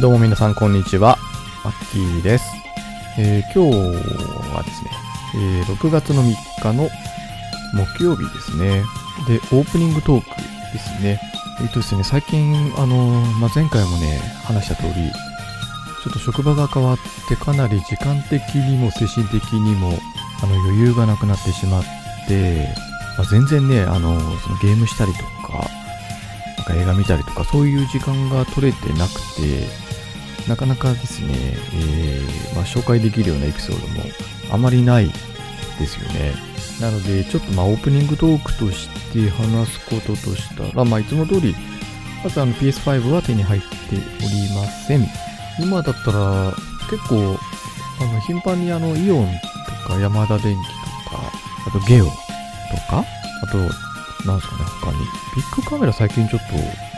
[0.00, 1.18] どうも皆さん、こんにちは。
[1.62, 2.50] マッキーです。
[3.18, 3.76] えー今日
[4.56, 4.90] はですね、
[5.34, 6.88] えー6月の3日の
[7.74, 8.82] 木曜日ですね。
[9.28, 10.26] で、オープニングトーク
[10.72, 11.20] ですね。
[11.60, 12.96] えっ、とですね、最近、あの
[13.40, 14.94] まあ、前回もね、話した通り、
[16.02, 16.98] ちょっと職場が変わっ
[17.28, 19.98] てかなり時間的にも精神的にも
[20.42, 21.82] あの余裕がなくなってしまっ
[22.26, 22.70] て、
[23.18, 25.68] まあ、全然ね、あのそのゲームしたりとか、
[26.56, 29.89] なんか映画見たりとか、そういう時間が取れてなくて、
[30.48, 34.04] なかなかですね、えーまあ、紹介できるようなエピソードも
[34.52, 35.10] あまりない
[35.78, 36.34] ですよね。
[36.80, 41.54] なので、ちょっとまあオープニングトークとして話すこととしたら、まあ、いつも通り、
[42.24, 43.66] まずあの PS5 は手に入って
[43.96, 45.06] おりません。
[45.58, 46.52] 今だったら
[46.90, 47.38] 結構
[48.00, 49.26] あの頻繁にあのイオン
[49.84, 50.68] とかヤマダ電機
[51.04, 51.22] とか
[51.66, 52.10] あとゲオと
[52.88, 53.04] か
[53.42, 53.58] あと
[54.26, 54.98] なんすかね他に
[55.36, 56.89] ビッグカメラ最近ちょっと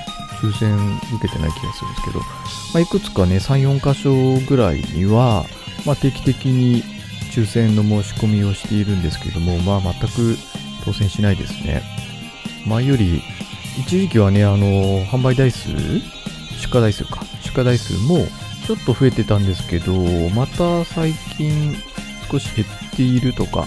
[0.43, 0.77] 抽選
[1.15, 2.27] 受けてない気がするんですけど、ま
[2.77, 5.45] あ、いくつかね34箇所ぐらいには、
[5.87, 6.83] まあ、定期的に
[7.33, 10.37] 抽選の申し込みをしているんですけどもまあ全く
[10.85, 11.83] 当選しないですね
[12.67, 13.23] 前より
[13.79, 18.27] 一時期はねあの販売台数出荷台数か出荷台数も
[18.67, 19.93] ちょっと増えてたんですけど、
[20.31, 21.75] また最近
[22.31, 23.67] 少し減っているとか、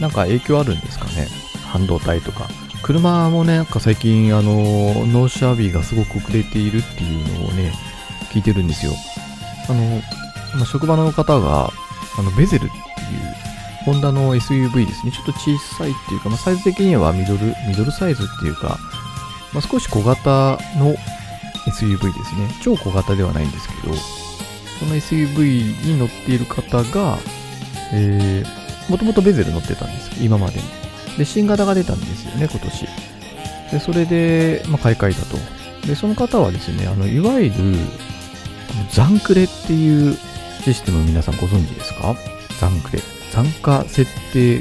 [0.00, 1.26] なんか影響あるんですかね。
[1.66, 2.48] 半導体とか。
[2.82, 7.72] 車もね、なんか最近、あの、納車日がすごく遅れているっていうのをね、
[8.30, 8.92] 聞いてるんですよ。
[9.68, 10.02] あの、
[10.56, 11.70] まあ、職場の方が、
[12.18, 12.82] あの、ベゼルっていう、
[13.84, 15.12] ホンダの SUV ですね。
[15.12, 18.78] ちょっと小さいっていうか、まあ、サイズ的にはミドル、ミドルサイズっていうか、
[19.52, 20.94] まあ、少し小型の
[21.66, 22.48] SUV ですね。
[22.62, 23.94] 超小型ではないんですけど、
[24.78, 27.18] その SUV に乗っている方が、
[27.92, 30.87] えー、もともとベゼル乗ってたんです、今までに。
[31.18, 32.86] で、新型が出たんですよね、今年。
[33.72, 35.36] で、それで、まあ、買い替えたと。
[35.86, 37.54] で、その方はですね、あの、いわゆる、
[38.92, 40.16] ザンクレっていう
[40.64, 42.14] システム皆さんご存知ですか？
[42.60, 43.02] ザンクレ。
[43.32, 44.60] 残価設定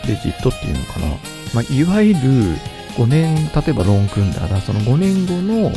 [0.00, 1.06] クレジットっていうのかな。
[1.54, 2.20] まあ、いわゆる
[2.96, 5.72] 5年、例えばローン組んだら、その5年後の、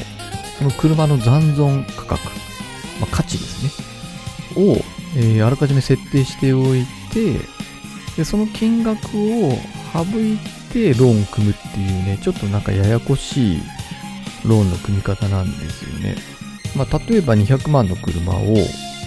[0.58, 2.26] その車の残存価格、
[3.00, 3.72] まあ、価値ですね。
[4.56, 4.78] を、
[5.18, 7.40] えーあらかじめ設定しておいて、
[8.18, 9.58] で、その金額を
[9.94, 10.38] 省い
[10.72, 13.62] てローン組むっていうね、ちょっとなんかややこしい
[14.46, 16.16] ローンの組み方なんですよね。
[16.76, 18.56] まあ、例えば200万の車を、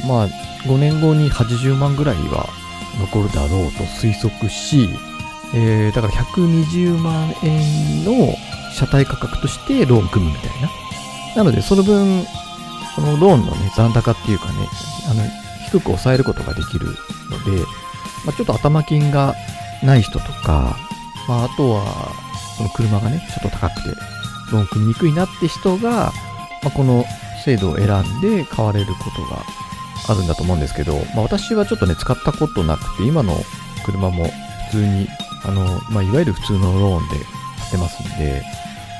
[0.09, 0.29] まあ、
[0.67, 2.49] 5年後に80万ぐらいは
[3.01, 4.89] 残るだろうと推測し、
[5.55, 8.35] えーだから120万円の
[8.75, 10.71] 車体価格としてローン組むみたいな。
[11.37, 12.25] なので、その分、
[12.95, 14.53] そのローンのね、残高っていうかね、
[15.11, 15.23] あの、
[15.71, 16.93] 低く抑えることができるの
[17.57, 17.63] で、
[18.25, 19.35] まあ、ちょっと頭金が
[19.83, 20.77] ない人とか、
[21.29, 22.13] まあ、あとは、
[22.57, 24.01] その車がね、ちょっと高くて、
[24.53, 26.13] ローン組みにくいなって人が、
[26.63, 27.05] まあ、この
[27.45, 29.43] 制度を選んで買われることが
[30.09, 33.35] あるんだと思うんですけど、まあ、私はちょっとね、使ったことなくて、今の
[33.85, 34.25] 車も
[34.71, 35.09] 普通に、
[35.45, 37.17] あの、まあ、いわゆる普通のローンで
[37.59, 38.43] 買ってますんで、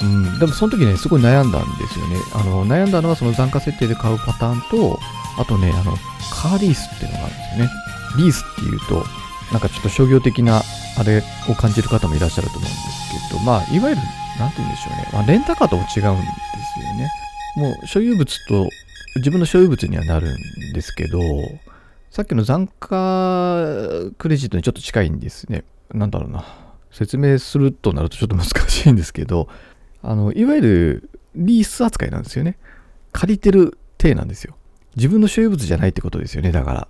[0.03, 2.17] うん、でもその時ね、すごい悩んだんですよね。
[2.35, 4.99] あの、悩んだのはその残価設定で買うパターンと、
[5.39, 5.97] あとね、あの、
[6.33, 7.71] カーリースっていうのがあるんですよね。
[8.17, 9.07] リースっていうと、
[9.53, 10.63] なんかちょっと商業的な
[10.99, 14.03] あれを感じる方もいらっしゃると思うんですけど、まあ、いわゆる、
[14.39, 15.09] なんて言うんでしょうね。
[15.13, 17.11] まあ、レンタカーとも違うんですよね。
[17.57, 18.69] もう、所有物と、
[19.17, 21.19] 自分の所有物にはなるんですけど、
[22.11, 25.65] さっきの残価クレジットにちょっと近いんですね。
[25.93, 26.45] なんだろうな。
[26.91, 29.49] 説明するとなるとちょっと難しいんですけど、
[30.03, 32.59] あの、いわゆるリース扱いなんですよね。
[33.13, 34.57] 借りてる体なんですよ。
[34.97, 36.89] 自分の所有物じゃないってことですよね、だから。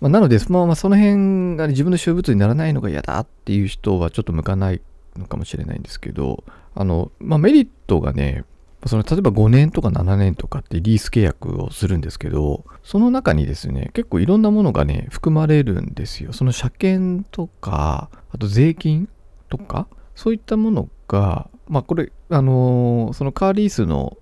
[0.00, 4.80] まあ、なので、まあ、まあその辺が、ね、自分の所有物にならないのが嫌だっていう人はちょっと向かない
[5.16, 6.44] のかもしれないんですけど、
[6.74, 8.44] あの、まあ、メリットがね、
[8.86, 16.32] その例えば5年とか7年とかってリース契約をするんですけど、その中にですね、結構いろんなものがね、含まれるんですよ。
[16.32, 19.08] その車検とか、あと税金
[19.50, 24.16] とか、そういったものが、まあこれ、あのーそのカーリースの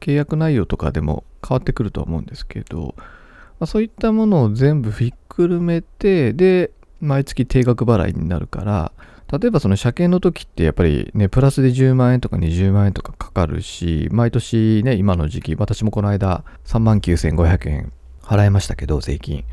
[0.00, 2.96] 契約内容とかでも変わってくるとは思うんですけど、
[3.60, 8.92] まあ、そういったものを全部ひっくるめて、で、毎月定額払いになるから、
[9.38, 17.92] 例えばその車検の時ってやっぱりね、プラスで10万円とか20万円とかかかるし、毎年ね、今の時期、私もこの間3万9500円
[18.22, 19.44] 払いましたけど、税金。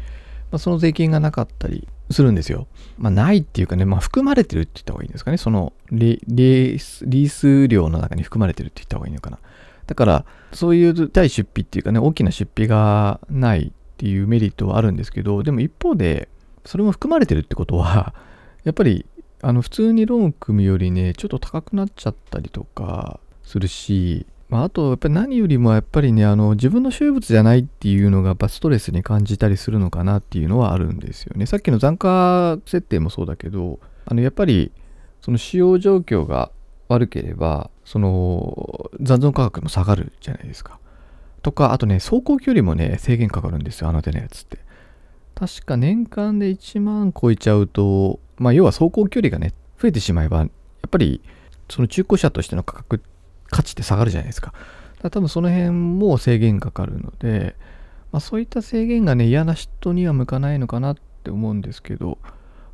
[0.51, 2.68] まあ、その税金がなかったりするんですよ。
[2.98, 5.38] まあ、ないっていうかね、まあ、含まれてるって言った方がいいんですかね。
[5.38, 9.39] そのリース、リース料の中に含まれてるって言った方がいいのかな。
[9.86, 16.30] だから、そういう対出費っていうかね、大きな出費がないっていうメリットはあるんですけど、でも一方で、
[16.66, 18.14] それも含まれてるってことは、
[18.64, 19.08] やっぱり、
[19.42, 31.48] あの、普通にローン組むよりね、ちょっと高くなっちゃったりとかするし、まあ、あと、やっぱり何よりもやっぱりね、あの、自分の所有物じゃないっていうのが、やっぱストレスに感じたりするのかなっていうのはあるんですよね。
[31.48, 34.72] さっきの残価設定もそうだけど、あの、やっぱり、
[35.22, 36.52] その使用状況が
[36.88, 40.80] 悪ければ、その、残存価格も下がるじゃないですか。
[41.42, 44.60] とか、あとね、走行距離もね、制限かかるんですよ、あの手のやつって。
[45.36, 50.50] 確か年間で1万超えちゃうと、まあ、要は走行距離がね、増えてしまえば、やっ
[50.89, 51.22] ぱり、
[51.69, 53.01] その中古車としての価格
[53.50, 54.54] 価値って下がるじゃないですか。
[55.01, 57.56] だ多分その辺も制限かかるので、
[58.12, 62.18] まあ、そういった制限がね嫌な人には向かないのかなって思うんですけど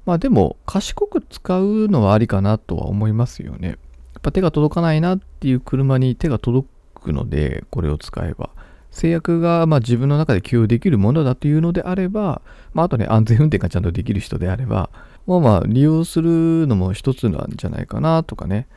[0.06, 3.69] まあでも賢く使うのはありかなとは思いますよね。
[3.69, 6.68] やっぱ手が届かないなっていう車に手が届
[7.04, 8.50] くのでこれを使えば
[8.92, 12.42] 制約がま自分の中で給与できるものだというのであれば、
[12.74, 14.90] まあ、あとね安全運転がちゃんとできる人であれば
[15.28, 18.68] まあまあ利用するのも一つなんじゃないかなとかね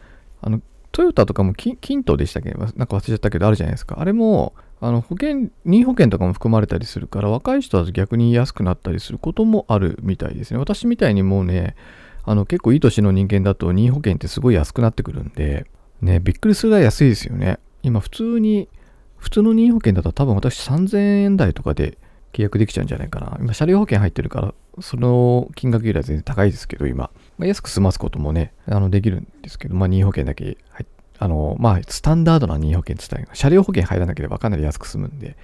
[0.43, 0.61] あの
[0.93, 2.53] トヨタとかもキントでしたっけ？
[2.53, 3.97] なんか忘れちゃったけどあるじゃないですか。
[3.99, 10.59] あれも、あの保険、任意保険とかも含まれたりするから、若い人は逆に安くなったりすることもあるみたいですね。
[10.59, 11.77] 私みたいにもうね、
[12.25, 15.67] あの結構いい年の人間だと任意保険ってすごい安くなってくるんで、
[16.01, 17.59] ね、びっくりするぐらい安いですよね。
[17.87, 18.69] 今普通に、
[19.17, 21.99] 普通の任意保険だと多分私3000円台とかで
[22.33, 23.37] 契約できちゃうんじゃないかな。
[23.41, 27.11] 今車両保険入ってるから、その金額よりは全然高いですけど、今。
[27.39, 30.87] まあ、安く済ますこともね、あのできるんですけど、まあ、任意保険だけ入っ
[31.19, 35.37] あの、まあ、スタンダードな任意保険って言ったら、車両保険入らなければかなり安く済むんで、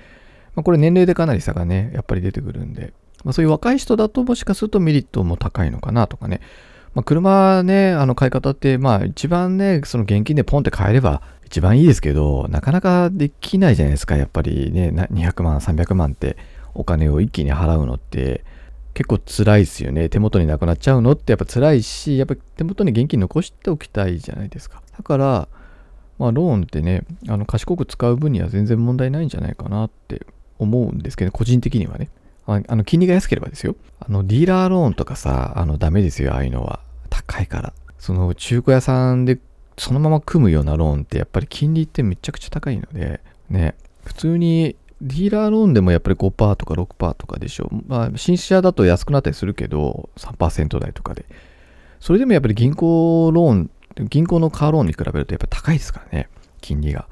[0.55, 2.93] まあ、これ年齢でかなり差がね、やっぱり出てくるんで、
[3.25, 6.41] まあ、そういう若い人だともしかするとメリットも高いのかなとかね、
[6.95, 11.23] まあ、車ね、あの買い方って、まあ一番ね、その現金でポンって買えれば
[11.53, 16.39] 一番いいですけど、なかなかできないじゃないですか、やっぱりね、200万、300万って
[16.73, 18.43] お金を一気に払うのって、
[18.95, 20.09] 結構辛いですよね。
[20.09, 24.81] 手元になくなっちゃうのってやっぱ辛いし、やっぱ手元に現金残しておきたいじゃないですか。
[24.97, 25.49] だから、
[26.19, 30.25] まあ、ローンってね、あの賢く使う分には全然問題ないんじゃないかなって
[30.59, 32.09] 思うんですけど、個人的にはね。
[32.47, 33.77] あの金利が安ければですよ。
[34.01, 36.81] あのディーラーローンとかさ、あのダメですよ、ああいうのは。
[37.11, 37.75] 高いから。
[37.99, 39.39] その中古屋さんで
[39.77, 43.75] そのまま組むようなローンってやっぱり金利ってめちゃくちゃ高いので、ね、
[44.05, 47.69] 普通にディーラーローンでもやっぱり5%とか6%とかでしょ。
[47.89, 51.25] まあ、新車だと安くなったりするけど、3%台とかで。
[52.01, 56.29] それでもやっぱり銀行ローン銀行のカーローンに比べるとやっぱ高いですからね、
[56.61, 57.09] 金利が。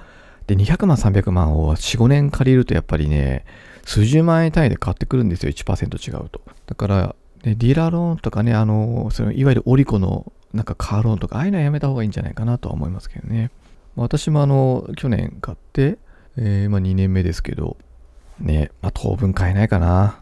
[0.47, 3.45] で、200万、300万を4、5年借りるとやっぱりね、
[3.85, 6.41] 数十万円単位で買ってくるんですよ、1%違うと。
[6.67, 7.15] だから、
[7.45, 13.51] ね、ディーラーローンとかね、あの、そのいわゆるオリコのなんかカーローンとか、ああいうのはやめた方がいいんじゃないかなとは思いますけどね。
[13.97, 15.99] 私もあの、去年買って、
[16.37, 17.77] えー、まあ2年目ですけど、
[18.39, 20.21] ね、まあ当分買えないかな、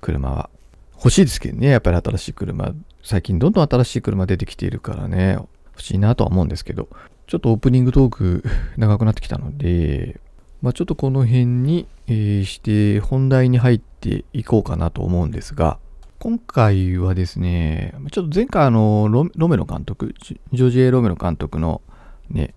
[0.00, 0.50] 車は。
[0.96, 2.74] 欲しいですけどね、やっぱり新しい車。
[3.02, 5.38] 最近どんどん新しい車出てきているからね、
[5.72, 6.88] 欲しいなとは思うんですけど、
[7.26, 8.44] ちょっとオープニングトーク
[8.76, 10.20] 長くなってきたので、
[10.62, 15.78] まあ、ちょっとこの辺に、え、して本題に入っていこうかなと思うんですが、
[16.18, 21.82] 今回はですね、ちょっと前回あのロロメロ監督、ジョージ・エロメロ監督の
[22.30, 22.54] ね、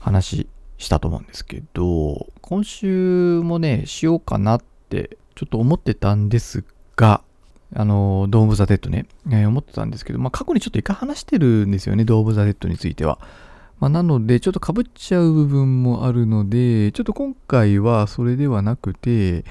[0.00, 0.48] 話
[0.78, 6.64] したと思うんですけど、今週もね、しようかなってちょっと思ってたんです
[6.96, 7.22] が、
[7.74, 13.18] あの、ドーム・ザ・デッドね、えー、思ってたんですけど、まあ、過去にちょっと一回話してるんですよね、ドーム・ザ・デッドについては。
[13.78, 19.44] まあ、なので、ちょっとかぶっちゃう部分もあるので、ちょっと今回はそれではなくて、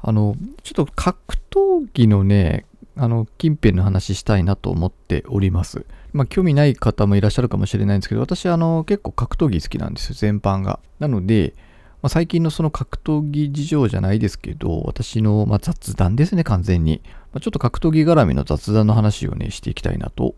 [0.00, 2.66] あの、ちょっと格闘技のね、
[3.02, 5.86] あの、近辺の話したいなと思っております。
[6.12, 10.80] まあ、興味ない方もいらっしゃるかもしれないんですけど、私、あの、結構格闘技好きなんですよ、全般が。
[10.98, 11.54] なので、
[12.02, 17.00] まあ、最近のその格闘技事情じゃないですけど、私のま雑談ですね、完全に。
[17.32, 20.34] まあ、ちょっと格闘技絡みの雑談の話をね、していきたいなと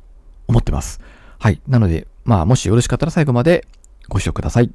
[0.46, 1.00] 思ってます。
[1.40, 1.60] はい。
[1.66, 3.66] なので、まあ、もしよろしかったら最後まで
[4.08, 4.70] ご視聴ください。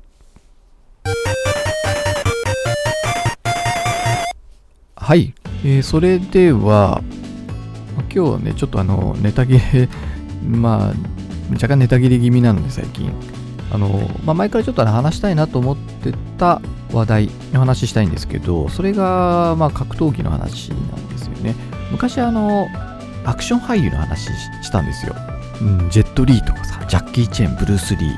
[4.96, 5.34] はい。
[5.64, 7.02] えー、それでは、
[8.18, 9.88] 今日はね、ちょっとあの、ネタ切れ、
[10.50, 13.14] まあ、若干ネタ切れ気味なので最近。
[13.72, 16.60] あの、まあ、前からちょっと話したいなと思ってた
[16.92, 21.54] 話題の話したいんですけど、それが、まあ、格闘技の話なんですよね。
[21.92, 22.68] 昔、あの、
[23.24, 24.32] アクション俳優の話
[24.64, 25.16] したんですよ。
[25.62, 28.14] うん、ジェット・リーとかさ、ジャッキー・チェン、ブルース・リー、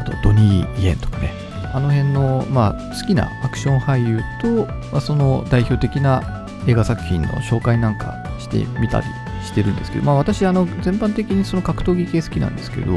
[0.00, 1.34] あとドニー・イエンとかね。
[1.74, 9.06] あの辺の、まあ、好きなアクション俳優と、まあ、その代表的な映画作品の紹介なんかしてみたり
[9.44, 12.92] してるんですけど、まあ私、あの、全般的にその格闘技系好きなんですけど、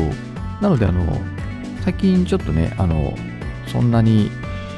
[0.61, 1.21] なので、あの、
[1.83, 3.15] 最近ちょっとね、あの、
[3.67, 4.31] そんなに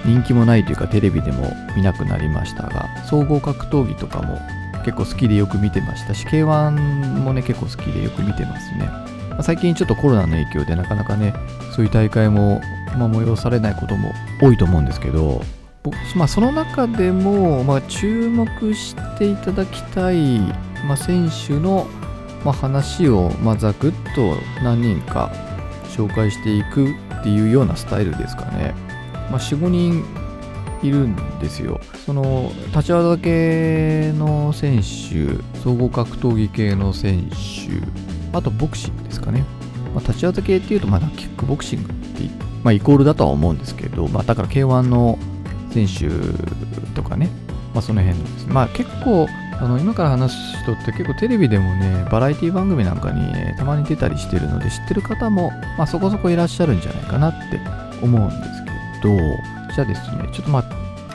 [0.06, 4.40] 人気もないというかテレビでも見なくなりましたが、総合格闘技とかも
[4.84, 8.86] 結構好きでよく見てましたし、K1 もね、結構好きでよく見てますね。
[9.30, 11.34] まあ、最近ちょっとコロナの影響でなかなかね、
[11.76, 12.62] そういう大会も
[12.98, 15.42] まあ、催されないことも多いと思うんですけど
[16.16, 20.42] まあ、その中でも、まあ、注目していただきたい、
[20.86, 21.88] まあ、選手の、
[22.44, 25.32] まあ、話を、まあ、ざくっと何人か
[25.86, 28.74] 紹介していくっていうようなスタイルですかね。
[29.30, 30.06] まあ、4、5人
[30.82, 31.80] いるんですよ。
[32.06, 39.44] その立ち技系の選手、総合格闘技系の選手、あとボクシングですかね。
[39.94, 42.24] まあ、立ち技系っていうとまだキックボクシングって、
[42.64, 45.20] まあ、イコールだとは思うんですけど、まあ、だから K1 の
[45.72, 46.10] 選手
[46.94, 47.30] とかね、
[47.74, 48.54] まあ、その辺のですね。
[48.54, 49.28] まあ結構
[49.62, 57.60] あの今から話す人って結構テレビでもね、バラエティ番組なんかに、ね、たまに出たりしてるので知ってる方も、まあ、そこそこいらっしゃるんじゃないかなって
[58.02, 59.18] 思うんですけど、
[59.76, 60.64] じゃあですね、ちょっとまあ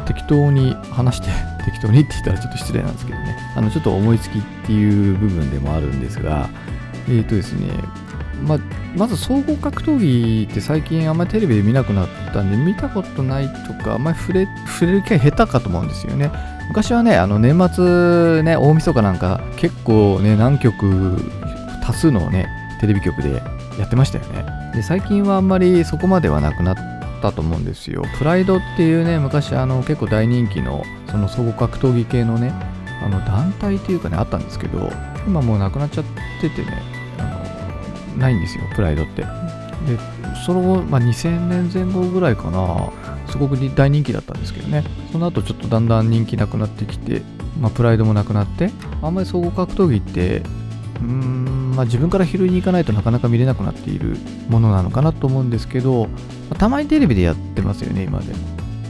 [0.04, 1.28] 適当に話して
[1.64, 6.50] 適当にって言ったらちょっと失礼なんですけどね、あのちょっと思いつきっていう部分でもあるんですが、
[7.08, 7.70] えっ、ー、とですね、
[8.46, 8.58] ま、
[8.94, 16.30] まず総合格闘技って最近あんまりテレビで見なくなったんで見たことないとかあんまり触れ触れる機会下手かと思うんですよね。
[16.68, 21.18] 昔はねあの年末ね大晦日なんか結構ね何曲
[21.83, 22.49] 多数のね
[22.80, 23.42] テレビ局で
[23.78, 26.76] やってましたよねで最近はあんまりそこまではなくなっ
[27.23, 32.52] たと思うんですよプライドっていうね昔あの結構大人気のその総合格闘技系のね
[33.02, 34.90] あの団体っていうかねあったんですけど
[35.26, 36.04] 今もうなくなっちゃっ
[36.40, 36.83] ててね
[37.18, 37.54] あの
[38.16, 39.23] ないんですよ、プライドって。
[39.23, 39.28] で、
[40.47, 42.90] その後、まあ、2000年前後ぐらいかな、
[43.34, 47.22] すごく大人気だったんですけどね、その後ちょっとだんだん人気なくなってきて、
[47.60, 48.70] まあ、プライドもなくなって、
[49.02, 54.16] あんまり総合格闘技って、うーん、まあ、自分から拾いに行かないとなかなか見れなくなっている
[54.48, 56.10] ものなのかなと思うんですけど、ま
[56.50, 58.26] あ、たまにテレビでやってますよね、今で。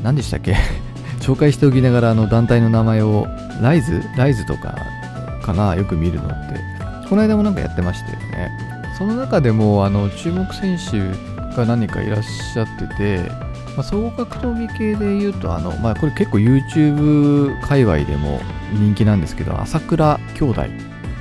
[0.02, 0.56] 何でしたっけ？
[1.20, 3.26] 紹介しておきながらあの団体の名前を
[3.62, 4.76] ライズライズとか
[5.42, 6.60] かなよく見るのって。
[7.08, 8.50] この間もなんかやってましたよね。
[8.98, 13.30] その中でもあの注目選手が何かいらっしゃってて、
[13.76, 18.40] まあ、総合格闘技系でいうとあの、まあ、これ結構 YouTube 界隈でも
[18.72, 20.62] 人気なんですけど朝倉兄弟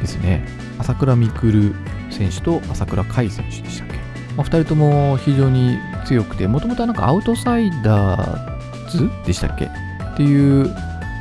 [0.01, 0.45] ですね。
[0.79, 1.73] 朝倉未来
[2.09, 3.93] 選手と朝倉海選手でしたっけ、
[4.35, 9.65] まあ、2人とも非常に強くてもともとなんかアウトサイダーズでしたっけ。
[9.65, 10.69] っていう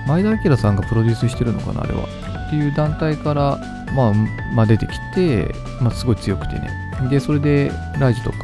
[0.07, 2.05] 前田明さんがプロデュースしてるのかなあれは。
[2.49, 3.59] っていう団体から
[3.95, 4.12] まあ、
[4.55, 6.71] まあ、出てきて、まあ、すごい強くてね。
[7.11, 8.39] で、それで、ライズとか、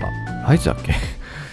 [0.47, 0.95] ライズだっけ？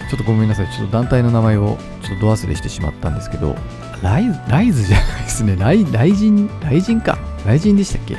[0.10, 0.68] ちょっとごめんなさい。
[0.68, 3.56] ちょっと団体の名前をちょっとド忘れしてしまったんですけど、
[4.02, 5.56] ライズ、ライズじゃないですね。
[5.60, 7.18] ライ、ライジン、ライジンか。
[7.46, 8.18] ライジンでしたっけ？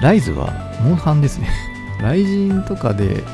[0.00, 0.52] ライズは、
[0.82, 1.48] モンハンですね。
[2.00, 3.24] ライジンとかで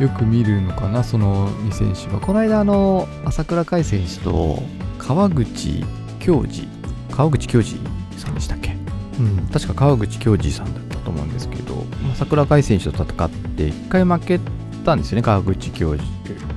[0.00, 2.20] よく見るのかな、その2選手は。
[2.20, 4.62] この間、あの、朝倉海選手と
[4.98, 5.84] 川口
[6.20, 6.68] 京二、
[7.10, 7.80] 川口京二
[8.18, 8.76] さんでしたっけ？
[9.18, 14.40] うん、確か川口京二さんだと思うんですけど、まあ、桜海選手と戦って1回負け
[14.84, 16.08] たんですよね川口教授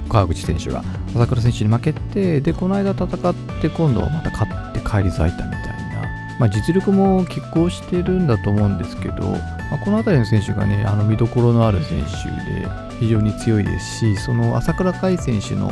[0.10, 0.84] 川口選手が
[1.16, 5.62] 朝倉選手に負けてでこの間戦って今度はまた勝って返り咲いたみたい
[5.94, 12.30] な、まあ、実力も拮抗してるんだと思うんですけど、まあ、この辺りの選手がねあの見どころのある選手
[12.62, 12.68] で
[13.00, 15.72] 非常に強いですしその朝倉海選手の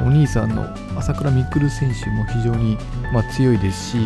[0.00, 2.76] お兄さんの朝倉未来選手も非常に、
[3.12, 3.98] まあ、強いですし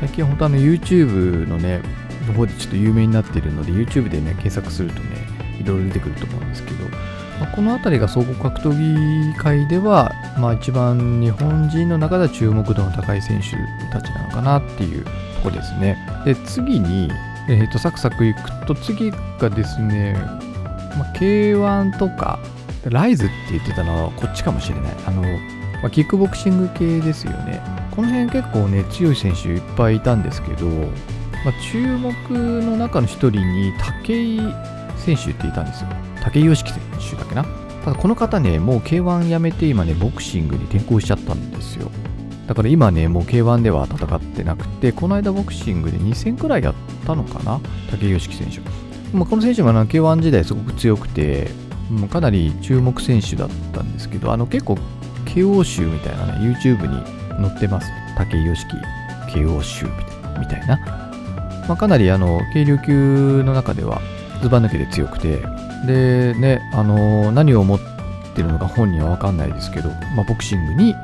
[0.00, 1.82] 最近本当あの YouTube のね
[2.28, 5.16] の方でちょっと有名になっているので YouTube でね検索するとね
[5.60, 6.84] いろいろ出てくると思うんですけど、
[7.40, 13.50] まあ、この辺りが総合格闘技界では、まあ、一番日本人の中では注目度の高い選手
[13.92, 15.10] たちなのかなっていうと
[15.44, 15.96] こですね。
[16.24, 17.10] で次に、
[17.48, 20.14] えー、とサクサクいくと次がですね、
[20.96, 22.38] まあ、K1 とか
[22.84, 24.92] ライズって言ってたのはこっちかもしれない。
[25.06, 25.28] あの、ま
[25.84, 27.62] あ、キックボクシング系ですよね。
[27.94, 30.66] この辺結構ね強い選手いっぱいいたんですけど
[31.44, 33.72] まあ、注目の中の一人に
[34.06, 34.77] 武井
[35.16, 35.88] 選手っていたんですよ。
[36.22, 37.44] 武井良樹選手だけな。
[37.84, 41.90] ただこの方ね、もう K1 やめて今ね、ボクシングに転向しちゃったんですよ。
[42.46, 46.74] だから今ね、もう K1 では戦ってなくて、この間ボクシングで2戦くらいやっ
[47.06, 47.60] たのかな
[47.90, 48.60] 武井良樹選手。
[49.16, 51.50] まあ、この選手も K1 時代すごく強くて、
[51.90, 54.76] もうかなり注目選手だったんですけど、あの結構
[55.24, 57.02] KO 集みたいなね、YouTube に
[57.42, 57.90] 載ってます。
[58.16, 58.64] 武井良樹
[59.32, 59.86] KO 集
[60.38, 60.76] みたいな。
[61.68, 64.00] まあ、かなりあの軽量級の中では
[64.42, 65.42] ずば抜けて強くて。
[65.86, 67.78] でね、あの何を思っ
[68.34, 70.94] てるのか本人は分かんないですけど、まあ、ボクシングに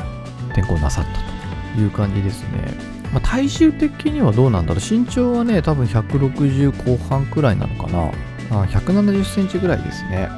[0.51, 2.75] 転向なさったという感じですね、
[3.13, 4.83] まあ、体重的にはどうなんだろう。
[4.83, 8.11] 身長はね多分160後半くらいなのかな。
[8.51, 10.29] あ170センチぐらいですね。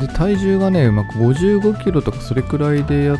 [0.00, 3.18] で体重がねうまく55キロとかそれくらいでやっ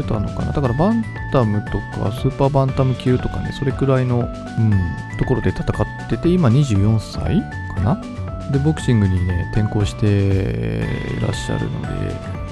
[0.00, 0.52] ってたのかな。
[0.52, 4.72] だからバンタムとかスーパーバンタム級とかねそれくらいの、うん、
[5.18, 7.40] ところで戦ってて今24歳
[7.74, 8.02] かな。
[8.52, 11.88] でボクシングにね転向していらっしゃるので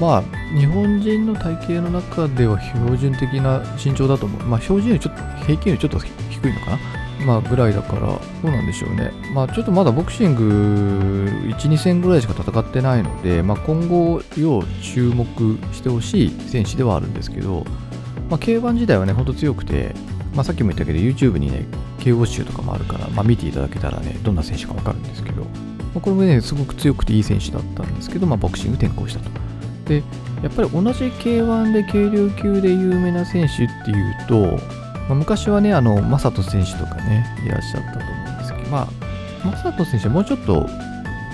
[0.00, 0.22] まあ
[0.56, 4.42] 日本人の体型の中では標準的な身長だと思う。
[4.42, 6.78] まあ標準よりちょっと平均よりちょっと低いのかな。
[7.26, 9.12] まあぐらいだからどうなんでしょうね。
[9.34, 15.26] まあちょっとまだボクシング12戦ぐらいしか戦ってないので、まあ、今後要注目
[15.72, 17.64] してほしい選手ではあるんですけど、
[18.28, 19.94] まあ、K1 時代はねほんと強くて
[20.34, 21.66] まあ、さっきも言ったけど YouTube にね
[21.99, 25.46] KO 集とかもあるから、まあ、見ていただけたらねどんな選手か分かるんですけど、
[25.94, 29.30] まあ、これもねすごく強くていい選手だったんですけど、まあ、ボクシング転向したと。
[29.87, 30.02] で
[30.42, 34.56] やっぱり同じ K1 で軽量級で有名な選手っていうと、
[35.08, 38.88] まあ、昔はねあのマサト選手とかねいらっしゃったと思うんですけどまあ
[39.46, 40.66] マサト選手はもうちょっと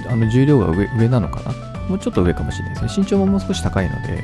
[0.09, 1.69] あの重量が上上なのかな。
[1.89, 3.05] もうちょっと上かもしれないですね。
[3.05, 4.23] 身長ももう少し高いので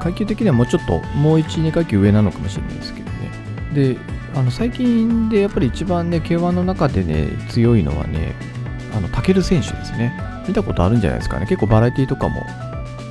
[0.00, 3.30] 階級的にはもうちょっともう1、2階級上なのかもしれないですけどね。
[3.74, 3.96] で
[4.34, 8.34] あの最近でやっぱり一番ね K1 の中でね強いのはね
[8.94, 10.12] あのタケル選手ですね。
[10.46, 11.46] 見たことあるんじゃないですかね。
[11.46, 12.44] 結構バラエティとかも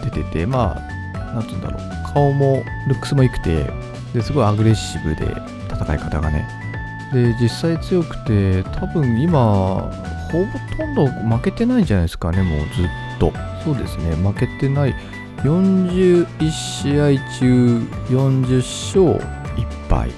[0.03, 0.77] 出ててま
[1.13, 2.13] あなんて言うんだろう。
[2.13, 3.71] 顔もルックスも良くて
[4.13, 5.25] ですごいアグレッシブで
[5.69, 6.47] 戦い方がね。
[7.13, 9.89] で実際強くて多分今
[10.31, 10.45] ほ
[10.77, 12.87] とんど負けてないんじゃないですかねもうずっ
[13.19, 13.33] と。
[13.63, 14.15] そうですね。
[14.15, 14.95] 負けてない。
[15.43, 20.15] 41試合中40勝1敗で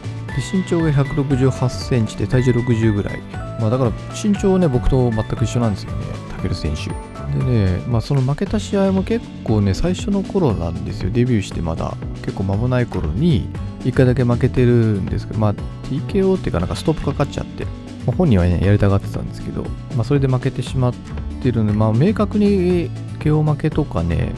[0.52, 3.22] 身長が168センチで体重60ぐらい。
[3.62, 5.98] まあだから身長ね、僕と全く一緒なんですよね、
[6.36, 6.90] タケル選手。
[7.38, 11.12] でね、まあその負けた試合も結構ね、最初の頃なんですよ。
[11.12, 13.48] デビューしてまだ結構間もない頃に、
[13.84, 15.54] 1回だけ負けてるんですけど、まあ
[15.90, 17.66] TKO っていうかなんかストップかかっちゃって、
[18.06, 19.64] まあ、本人はね、やりたがってたんですけど、
[19.96, 20.94] まあそれで負けてしまっ
[21.42, 22.90] てるんで、まあ明確に
[23.20, 24.34] KO 負けとかね、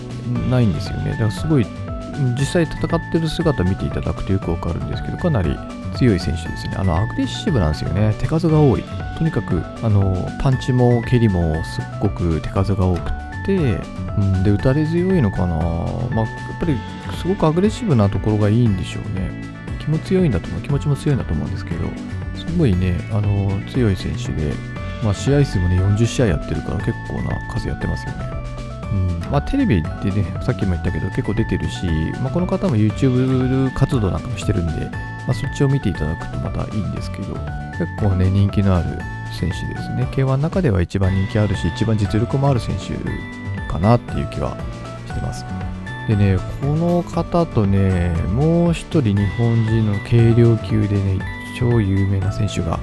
[0.49, 1.11] ないんですよね。
[1.11, 1.65] だからすごい
[2.37, 5.57] 実際戦ってる姿見ていただくとよくわかるんですけど、かなり
[6.03, 6.75] 強い選手ですね。
[6.75, 8.13] あの、アグレッシブなんですよね。
[8.19, 8.83] 手数が多い。
[9.17, 13.11] とにかく、あの、パンチも蹴りもすっごく手数が多く
[13.45, 13.55] て、
[14.17, 15.55] うん、で、打たれ強いのかな。
[15.55, 16.25] まあ、や
[16.57, 16.77] っぱり、
[17.21, 19.31] すごくアグレッシブなところがいいんでしょうね。
[19.79, 20.61] 気も強いんだと思う。
[20.61, 21.87] 気持ちも強いんだと思うんですけど、
[22.35, 24.53] すごいね、あの、強い選手で、
[25.03, 28.42] まあ、試合数もね、40試合やってるから結構な数やってますよね。
[28.93, 31.87] うんまあ、テレビでね、さっきも言ったけど結構出てるし、
[32.21, 34.89] まあ、この方も YouTube 活動なんかもしてるんで、
[35.27, 37.33] まあ、そっちを見ていただくとまたいいんですけど、
[37.79, 38.99] 結構ね、人気のある
[39.39, 40.07] 選手ですね。
[40.11, 42.93] K1 の中では一番人気あるし、一番実力もある選手
[43.71, 44.55] かなっていう気は
[45.07, 45.43] してます。
[46.07, 51.19] でね、この方とね、もう一人日本人の軽量級でね、
[51.57, 52.79] 超有名な選手が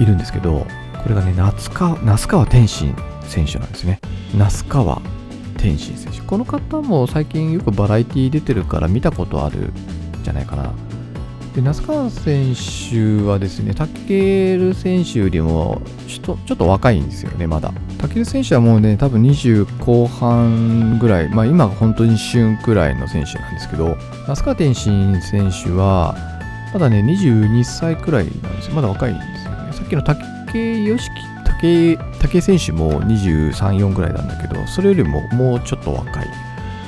[0.00, 0.66] いるんですけど、
[1.02, 4.00] これがね、夏川那須川天心選手なんですね。
[4.36, 5.00] 那須川
[5.62, 6.20] 天心選手。
[6.22, 9.72] この方も最近よくバラエティ出てるから見たことあるん
[10.24, 10.72] じゃないかな。
[11.54, 17.72] で、那須川選手はですね、タケル選手よりもちょっと若いんですよね、まだ。
[17.98, 23.96] タケル選手はもうね、多分20後半ぐらい、まあ今が本当に旬くらいの選手なんですけど、
[24.26, 26.16] 那須川天心選手は、
[26.72, 28.74] まだね、22歳くらいなんですよ。
[28.74, 29.72] まだ若いんですよね。
[29.72, 31.10] さっきの竹義樹
[31.62, 36.26] 武井選手も23、4ぐらいなんだけど、それよりももうちょっと若い。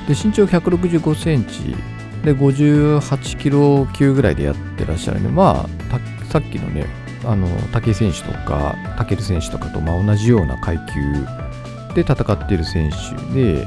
[0.09, 1.77] で、身長165センチ
[2.25, 6.87] で58キロ級ぐらいでやってらっしゃるんで、まあ、さっきのね、
[7.25, 13.67] あの武井選手とか、武尊選手とかとま同じような階級で戦っている選手で、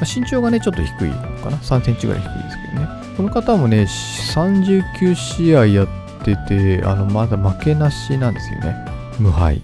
[0.00, 2.88] ま、身長がね、ちょっと低いのかな、3センチぐらい低いですけどね。
[3.16, 5.88] この方もね、39試合やっ
[6.24, 8.76] てて、あのまだ負けなしなんですよね。
[9.18, 9.62] 無敗。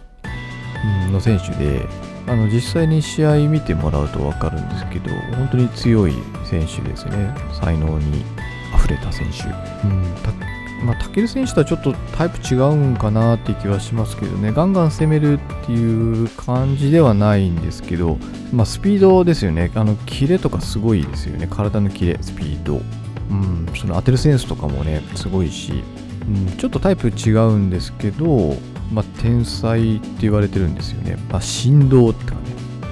[1.10, 1.86] の選手で
[2.26, 6.14] あの実際に試合見てもらうと分かるんですけど本当に強い
[6.44, 7.34] 選手ですね。
[7.60, 8.24] 才能に
[8.72, 9.44] あふれた選手、
[9.86, 10.02] うん。
[10.84, 14.52] まあ、タケル選手とはちょっとタイプ違うんかなっていう気はしますけどね。
[14.52, 18.18] ガンガン攻めるっていう感じではないんですけど、
[18.52, 19.70] まあ、スピードですよね。
[19.74, 21.48] あのキレとかすごいですよね。
[21.50, 22.80] 体のキレスピード、
[23.30, 25.82] うん、その当てるセンスとかもねすごいし、
[26.28, 28.56] うん、ちょっとタイプ違うんですけど
[28.92, 31.16] まあ、天才って言われてるんですよね。
[31.30, 32.40] まあ、振動とかね、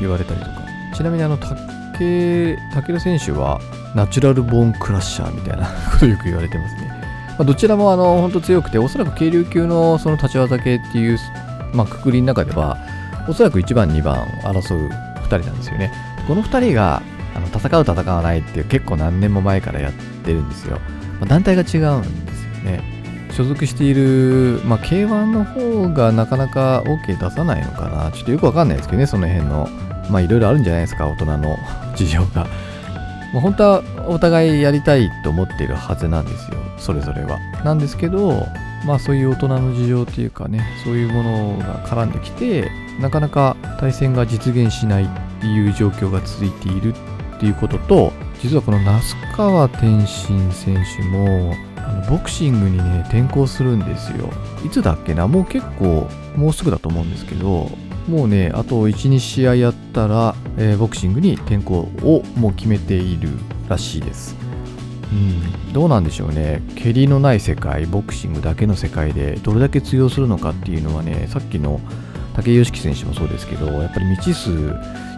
[0.00, 0.52] 言われたりとか。
[0.94, 3.60] ちなみにあの、竹、武選手は
[3.94, 6.90] ナチュラルボーンクラッシャーみたいな ことをよく言われてますね。
[7.38, 11.18] まあ、どちらもあの、本当強くて、おそらく軽量級のその立ち技系っていう、
[11.72, 12.78] まあ、くくりの中では、
[13.28, 15.92] おそらく1番、2番を争う2人なんですよね。
[16.26, 17.02] この2人が
[17.34, 20.78] あの戦う、戦わないっていう結構何年も前からやってるんですよ。
[21.20, 22.95] まあ、団体が違うんですよね。
[23.36, 28.10] 所属している、まあ、K1 の方がなかなか OK 出さないのかな。
[28.10, 29.68] ちょっとよくわかんないですけどね、その辺の。
[30.10, 31.58] まあ、いろいろあるんじゃないですか、大人の
[31.94, 32.46] 事情が。
[33.34, 37.38] まあ、本当はお互いやりたいと思っているはずなんですよ、それぞれは。
[37.62, 38.46] なんですけど、
[38.86, 42.70] まあそういう大人の事情っていうかねそういうものが絡んできて
[43.00, 45.08] なかなか対戦が実現しないっ
[45.40, 46.94] ていう状況が続いている
[47.36, 48.12] っていうことと
[48.46, 54.30] 実はこの那須川天心選手もあのボクシングにね転向するんですよ。
[54.64, 55.26] いつだっけな？
[55.26, 57.68] もう結構もうすぐだと思うんですけど
[58.06, 63.30] もうねあと12試合やったら、えー、ボクシングに転向をもう決めている
[63.68, 64.36] らしいです。
[65.12, 71.80] うん、どうなんでしょうね、蹴りのない世界、ボクシングだけの世界でどれだけ通用するのかっていうのはね、さっきの
[72.34, 74.50] 武井良樹選手もそうですけど、やっぱり未知数、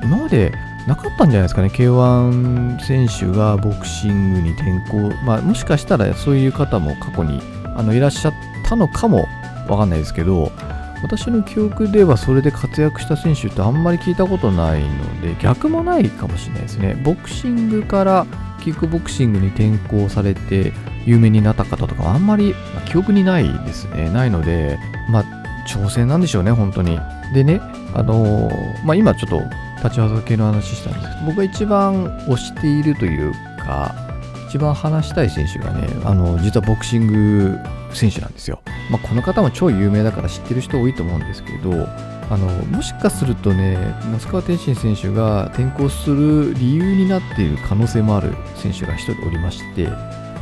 [0.03, 0.53] 今まで
[0.89, 7.43] なかったんじゃないですかね、K1 選手がボクシングに転向、まあ、もしかしたらそういう方も過去に
[7.77, 8.33] あのいらっしゃっ
[8.67, 9.27] たのかも
[9.69, 10.51] わかんないですけど、
[11.03, 16.95] 私の記憶ではそれで活躍した選手ってあんまり聞いたことないので、逆もないかもしれないですね。
[17.05, 18.27] ボクシングから
[18.65, 20.73] キックボクシングに転向されて
[21.05, 22.55] 有名になった方とかはあんまり
[22.87, 24.09] 記憶にないですね。
[24.11, 24.79] ないので、
[25.11, 25.25] まあ、
[25.69, 26.99] 挑戦なんでしょうね、本当に。
[27.35, 27.61] でね、
[27.95, 29.41] あのー、まあ、今ちょっと
[29.83, 33.95] 立ち技系の話したんですけど、僕が一番推しているというか、
[34.49, 37.59] 一番話したい選手がね、あの、実はボクシング
[37.93, 38.61] 選手なんですよ。
[38.91, 41.87] まあ、この方も超有名だから知ってる人多いと思うんですけど、
[42.31, 43.77] あのもしかするとね、
[44.11, 49.89] 那須川天心選手が転向する理由になっている可能性もある選手が1人おりまして、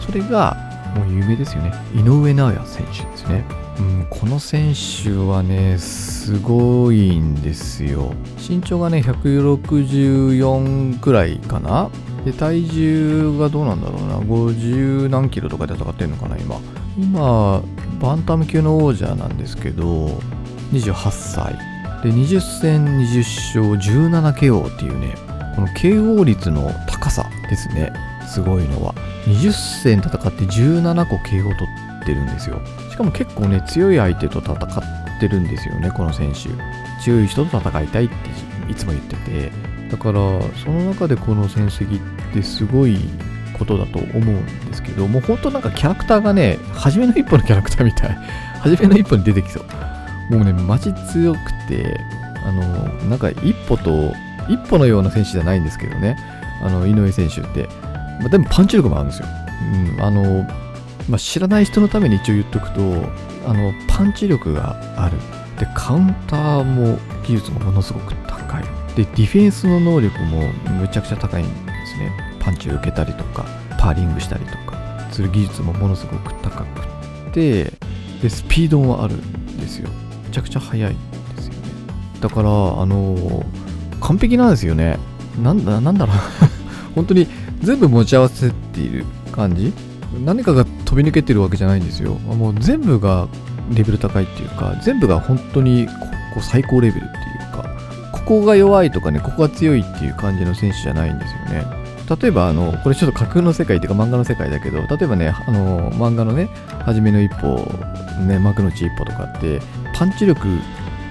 [0.01, 0.57] それが
[0.97, 3.66] もう有名ですよね、井上尚弥選手ですね。
[3.79, 8.15] うん、この選手はね、すごいんですよ。
[8.49, 11.91] 身長がね、164くらいかな。
[12.25, 16.59] で、体重がどうなんだろうな、50何キロとかで戦ってるのかな、今。
[16.99, 17.63] 今、
[18.01, 20.21] バンタム級の王者なんですけど、
[20.73, 21.55] 28歳。
[22.03, 25.15] で、20戦20勝 17KO っていうね、
[25.55, 27.93] この KO 率の高さですね。
[28.27, 28.95] すごいのは。
[29.27, 32.61] 20戦戦って17個 KO 取っててるんですよ。
[32.91, 36.49] しかも結構ね、強い相手と戦ってるんですよね、この選手。
[37.03, 38.15] 強い人と戦いたいって
[38.71, 39.53] いつも言ってて。
[39.91, 40.21] だから、
[40.65, 42.99] その中でこの戦績ってすごい
[43.59, 48.19] ことだと思うんですけど、もう本当なんかキャラクターがね、初めの一歩のキャラクターみたい。
[48.61, 49.61] 初めの一歩に出てきそ
[50.31, 50.35] う。
[50.35, 51.39] もうね、マジ強く
[51.69, 52.01] て、
[52.45, 52.63] あの、
[53.09, 54.13] なんか一歩と、
[54.49, 56.17] 一歩のような選手じゃないんですけどね、
[56.63, 57.69] あの、井上選手って。
[58.21, 59.27] まあ、でもパンチ力もあるんですよ。
[59.99, 60.47] うん、あの、
[61.09, 62.81] まあ、知らない人のために一応言っとくと、
[63.47, 65.17] あの、パンチ力がある。
[65.59, 68.63] で、カウンターも技術もものすごく高い。
[68.97, 70.43] で、ディフェンスの能力も
[70.81, 71.53] めちゃくちゃ高いんで
[71.87, 72.13] すね。
[72.41, 73.45] パンチを受けたりとか、
[73.79, 77.73] パーリングしたりとか、する技術もものすごく高くて、
[78.23, 80.07] で、スピードもあるんですよめ。
[80.33, 80.97] ちゃくちゃ早いん
[81.37, 81.61] ですよね
[82.21, 82.53] だからあ
[82.87, 83.45] のー、
[84.01, 84.99] 完璧なんですよね
[85.43, 86.17] なんだなんだろう
[86.95, 87.27] 本当に
[87.61, 89.73] 全部持ち合わせている感じ
[90.25, 92.15] 何かが飛び抜けてるわけじゃないんですよ。
[92.15, 93.29] もう全部が
[93.75, 95.87] レベル高いっていうか全部が本当に
[96.35, 97.69] こう最高レベルっていうか
[98.13, 101.87] ここが弱いとかねここが強いっていう感じの選手じゃないんですよね。
[102.21, 106.49] 例えばあのこれちょっと架空の世界っていうか漫画の世界だけど例えばねあの漫画のね
[106.85, 107.57] 初めの一歩
[108.27, 109.61] ね幕の内一歩とかって
[109.93, 110.47] パンチ力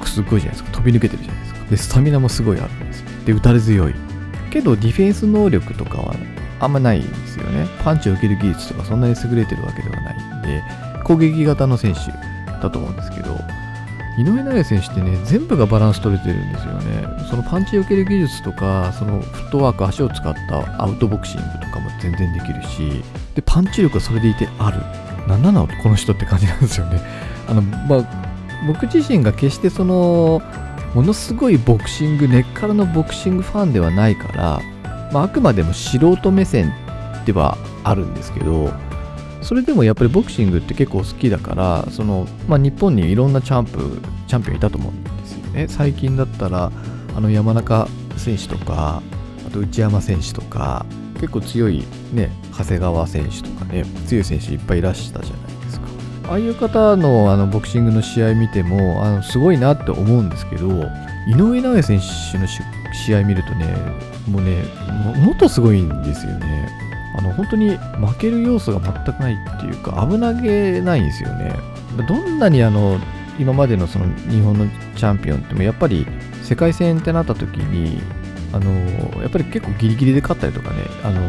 [0.06, 0.78] すごいじゃないですか。
[0.78, 1.70] 飛び抜けてるじゃないですか。
[1.72, 3.96] でスタミナもすごいあるんですで打たれ強い。
[4.52, 6.16] けどディフェンス能力とかは
[6.60, 10.64] あんまないですよねパンチを受ける技術とかそんなに優れてるわけではないんで
[11.04, 12.12] 攻撃型の選手
[12.62, 13.38] だと思うんですけど
[14.18, 17.06] 井上尚弥選手ってね、全部がバランス取れてるんですよね。
[17.30, 23.04] そのパンチを受ける技術とか、そのフットワーク、足を使ったアウトボクシングとかも全然できるし、
[23.36, 24.80] で、パンチ力はそれでいてある。
[25.28, 27.02] なんなのこの人って感じなんですよね。
[27.50, 28.06] あの、まあ、
[28.68, 30.42] 僕自身が決してその、
[30.94, 34.62] ものすごいボクシング、根っからのボクシングファンではないから、
[35.16, 36.74] まあ、あくまでも素人目線
[37.26, 38.70] ではあるんですけど、
[39.42, 45.68] それでもやっぱりボクシングって結構好きだからその、まあ、日本にいろんなチャンプチャンピオンいたと思うんですよね。
[45.70, 46.70] 最近だったら
[47.16, 49.02] あの山中選手とか
[49.48, 55.88] あと内山選手とか結構強いね長谷川選手とかね強い選手いっぱいいらしたじゃないですか。
[56.28, 60.68] ああいう方のあのボクシングの試合見てもあのすごいなって思うんですけど
[61.30, 62.02] 井上尚弥選
[62.34, 62.48] 手の
[62.94, 64.64] 試合見るとねもうね
[65.24, 66.70] もっとすごいんですよね。
[67.18, 71.56] あの本当に負ける要素が全くないっていうか危なげないんですよね。
[72.08, 73.00] どんなにあの
[73.40, 76.06] 今までのその日本のチャンピオンってもやっぱり
[76.44, 78.02] 世界戦ってなった時に
[78.54, 81.22] あのやっぱり結構ギリギリで勝ったりとかねあの、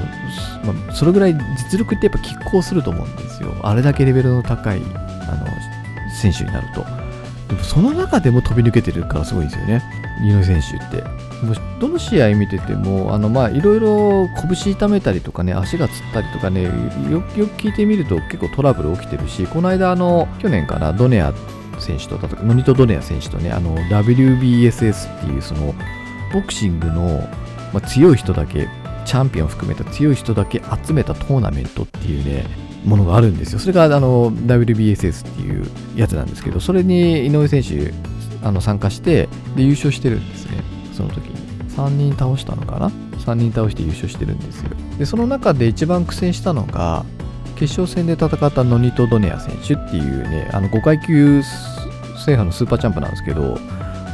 [0.73, 1.35] まあ、それぐらい
[1.71, 3.55] 実力ってやっぱ拮抗すると思うんですよ。
[3.63, 5.47] あれだけレベルの高いあの
[6.21, 7.06] 選手になると。
[7.49, 9.83] でもその中でも飛び抜けてるからすごいんですよね、
[10.25, 11.05] 井上選手って。
[11.81, 13.15] どの試合見てても、
[13.53, 16.65] いろいろ拳痛めたりとかね、足がつったりとかね、
[17.11, 21.33] よくよく聞いてみると結構トラブル起きてるし、この間、あの去年からドネア
[21.79, 25.75] 選手と、ノニト・ドネア選手とね、WBSS っていうその
[26.33, 27.29] ボクシングの、
[27.73, 28.69] まあ、強い人だけ、
[29.05, 32.47] チャンピオン含めた強い人だけ集めたトーナメントっていうね、
[32.87, 33.59] ものがあるんですよ。
[33.59, 37.93] それがあの WBSS っていうやつなんですけど、それに井上選手
[38.43, 41.37] あの参加してで優勝してるんですね、その時に。
[41.77, 44.71] 3人倒したのかな ?3 人倒して優勝してるんですよ。
[44.99, 47.05] で、その中で一番苦戦したのが、
[47.57, 53.59] 決勝戦で戦ったノニト・ドネア選手っていうね、あの5階級制覇のスーパーチャンプなんですけど、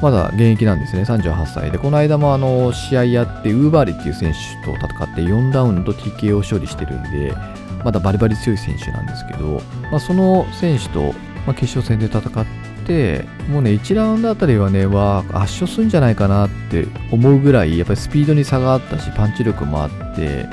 [0.00, 1.78] まだ現役なんですね、38歳で。
[1.78, 7.34] この間もあの試合やって、ウーバーリっていう選手と戦って4ラウンド TKO 勝利してるんで、
[7.84, 11.12] まだバリバリ強い選手なんですけど、まあ、その選手と、
[11.46, 12.46] まあ、決勝戦で戦っ
[12.86, 20.46] て、もうね、1ラウンドあたりはね、わ圧勝するんじゃないかなって思うぐらい、やっぱりスピードに差があったし、パンチ力もあって、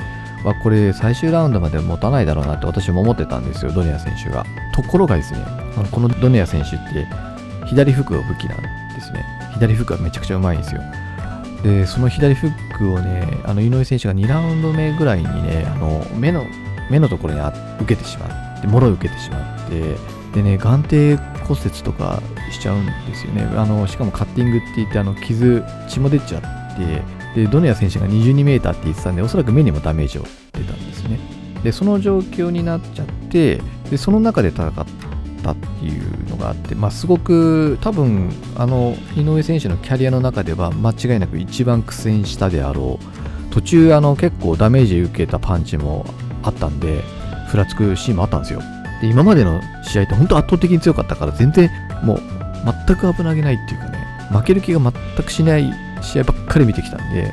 [0.44, 4.44] わこれ最終ラウンドまで持たないだろうなって私も思ってたんですよ、ドネア選手が。
[4.74, 7.06] ところがですね、あのこのドネア選手って、
[7.66, 8.58] 左フックが武器なん
[8.94, 9.24] ですね。
[9.54, 10.80] 左フックがめちゃくちゃうまいんですよ。
[11.62, 16.46] で、その左フックをね、あの井上選手が2ラウンド目ぐらいにね、あの目の
[16.90, 17.40] 目のところに
[17.80, 19.96] 受けてしまって、もろ受けてしまって、
[20.34, 22.20] でね、眼底骨折とか
[22.52, 23.42] しちゃうんですよね。
[23.56, 30.22] あのしかもカッティングって言って、あの傷、血も出ちゃって、で、ドネア選手が22メーターって言ってたんで、おそらく目にもダメージを
[30.52, 31.18] 出たんですね。
[31.62, 34.72] で、その状況になっちゃって、で、その中で戦っ
[35.42, 43.52] たっていうのがあって、まあ、すごく多分、あの、井上選手のキャリアの中では間違いなく一番苦戦したであろう。
[43.52, 46.06] 途中、あの、結構ダメージ受けたパンチも
[46.42, 47.02] あったんで、
[47.48, 48.60] ふらつくシーンもあったんですよ。
[49.00, 51.70] で、今までの試合って本当圧倒的に強かったから、全然
[52.02, 52.20] もう
[52.86, 53.98] 全く危なげないっていうかね、
[54.30, 54.92] 負ける気が全
[55.24, 55.72] くしない
[56.02, 57.32] 試合ばっかり見てきたんで、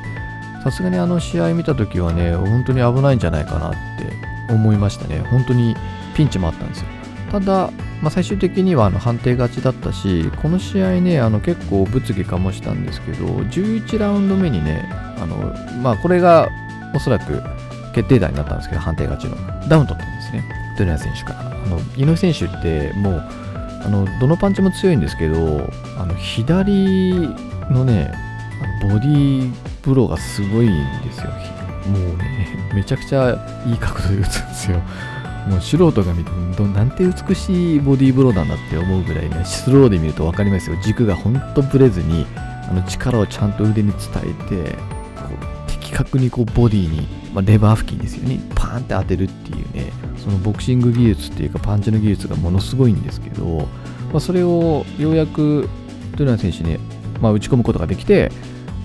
[0.64, 5.20] さすがにあの試合見た時はね、本当に危ないんじゃないかなって思いましたね。
[5.30, 5.76] 本当に
[6.16, 6.88] ピンチもあったんですよ。
[7.32, 14.90] ただ、まあ、最終的にはあの判定勝ちだったし、この試合ね、あの結構物議かもしたんですけど、11ラウンド目にね、
[15.20, 16.50] あのまあ、これが
[16.96, 17.42] おそらく
[17.94, 19.38] 決定打になったんですけど、判定勝ちの。
[19.68, 20.44] ダウン取ったんですね。
[20.78, 21.40] ドネア選手から。
[21.42, 23.24] あの、井上選手ってもう、
[23.84, 27.30] あの、どのパンチも強いんですけど、あの、左
[27.72, 28.14] のね、
[28.82, 31.32] ボディーブローがすごいんですよ。
[31.88, 34.82] もうね、めちゃくちゃいい角度で打つんですよ。
[35.48, 40.78] もう素人が見て、なんて美しいボディーブローなんだって思うぐらいね、スローで見ると分かりますよ。
[40.84, 45.30] 軸がほんとぶれずに、あの力をちゃんと腕に伝えて、こ
[45.68, 53.68] う的確にこうボディにまあ、レバー付近ですよね、パーンって当てるっていうね、そのボクシング技術っていうか、パンチの技術がものすごいんですけど、
[54.12, 55.70] まあ、それをようやく
[56.14, 56.80] トゥナ選手に、
[57.22, 58.32] まあ、打ち込むことができて、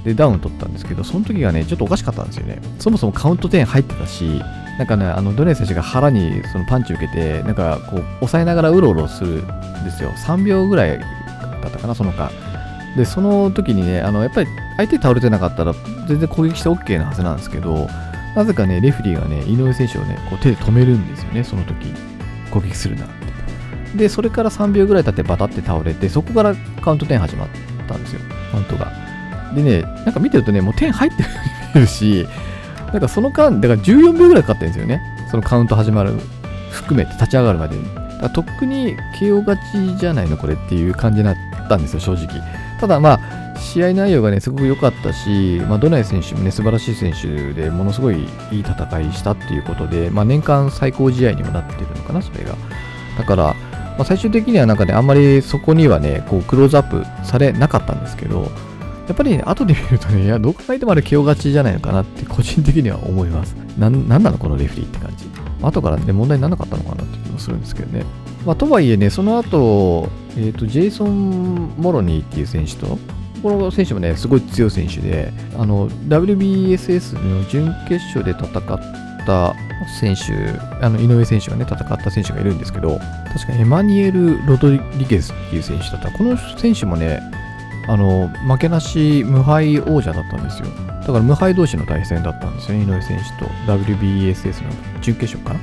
[0.04, 2.60] で、ダウン取ったんですけど、その時がね、ちょっとおかしかったんですよね。
[2.78, 4.42] そもそもカウント10入ってたし、
[4.78, 9.46] なんかね、あのドネー選手が腹にそのパンチを受けて、なんかこう、押さえながらうろうろするん
[9.86, 10.10] ですよ。
[10.10, 12.30] 3秒ぐらいだったかな、その間。
[12.98, 15.72] で、その時にね、あのやっぱり相手倒れてなかったら、
[16.06, 17.88] 全然攻撃して OK なはずなんですけど、
[18.34, 21.92] なぜかね、レフリーがね、井上選手をね、こう手で止めるんですよね、その時
[22.50, 23.98] 攻撃するなって。
[23.98, 27.48] で、それから3秒ぐらい経ってバタって倒れて、そこからカウント10始まっ
[27.86, 28.92] たんですよ、カウントが。
[29.54, 32.26] でね、なんか見てるとね、もう10入ってるし、
[32.92, 36.14] なんかその間、だから14秒ぐらいかかってるんですよね、そのカウント始まる
[36.70, 37.84] 含めて立ち上がるまでに。
[38.20, 41.36] だとっくに KO 勝ちじゃないの、これっていう感じになっ
[41.68, 42.40] たんですよ、正直。
[42.82, 52.56] ただまあ、試合内容がね、すごく良かったし、まあ、ドナイ選手もね、素晴らしい選手でものすごいいい戦いしたっていうことで、まあ、年間最高試合にもなってるのかな、それが。
[53.16, 58.50] だから、まあ、最終的にはなんかね、あんまりそこにはね、こう、クローズアップされなかったんですけど、
[59.06, 63.54] やっぱりね、後で見るとね、いや、どう考えてもあれ、気を勝ちじゃないのかなって個人的には思います。
[63.78, 65.41] な、なんなのこのレフリーって感じ。
[65.62, 68.04] 後からね、問題にならなかったのかなって気もするんですけどね。
[68.44, 72.98] まあ、とはいえね、その後、え、ー、と、ジェイソン・モロニーっていう選手と、
[73.42, 78.62] この選手もね、すごい強い選手で、あの、WBSS の準決勝で戦っ
[79.26, 79.54] た
[80.00, 80.32] 選手、
[80.84, 82.98] あの、井上選手がね、戦った選手がいるんですけど、
[83.32, 86.10] 確かエマニエル・ロドリゲスっていう選手だった。
[86.10, 87.20] この選手もね、
[87.88, 90.68] あの、負けなし無敗王者だったんですよ。
[91.00, 95.60] だから無敗同士の対戦だったんですよね、井上選手と WBSS の準決勝かな。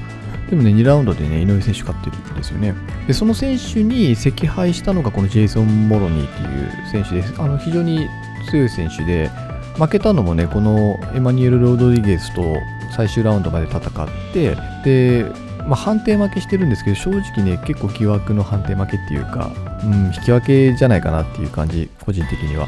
[0.49, 2.73] でもね、2ラウンドでね、井上選手勝ってるんですよね。
[3.07, 7.33] で、その選手に惜敗したのがこのジェイソン・モロニーっていう選手です。
[7.39, 8.07] あの、非常に
[8.49, 9.29] 強い選手で、
[9.77, 12.57] 負けたのもね、このエマニュエル・ロドリゲスと
[12.95, 19.51] 最終ラウンドまで戦って、で、まあ、判定負けしてるんですけど、正直ね、結構疑惑の判定負けっていうか、
[19.83, 22.67] うん、引き分けじゃないかなっていう感じ、個人的には。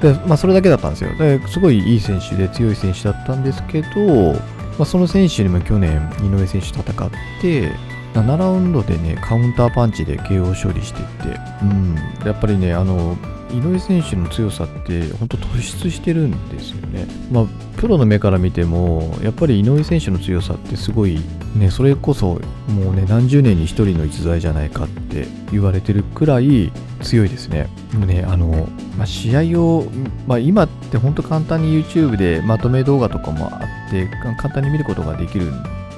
[0.00, 1.14] で、まあ、それだけだったんですよ。
[1.18, 4.38] ですごいいい選手で強い選手だったんですけど、ま
[4.80, 7.10] あ、その選手にも去年、井上選手戦っ
[7.42, 7.70] て、
[8.14, 13.18] 7ラウンドでね、カウンターパンチで KO 勝利していって、うん、やっぱりね、あの、
[13.52, 17.06] 井上選手の強さって本当突出してるんですよね。
[17.30, 21.20] まあ、プロの目から見ても、やっぱり井上選手の強さってすごい、
[21.56, 27.68] ね、それこそもうね、何十年に一人の逸材じゃないかって言われてるくらい強いですね。
[27.94, 29.86] もうね、あの、まあ、試合を、
[30.26, 34.08] まあ、今って本当簡単に YouTube でまとめ動画とかもあって、
[34.38, 35.46] 簡単に見ることができる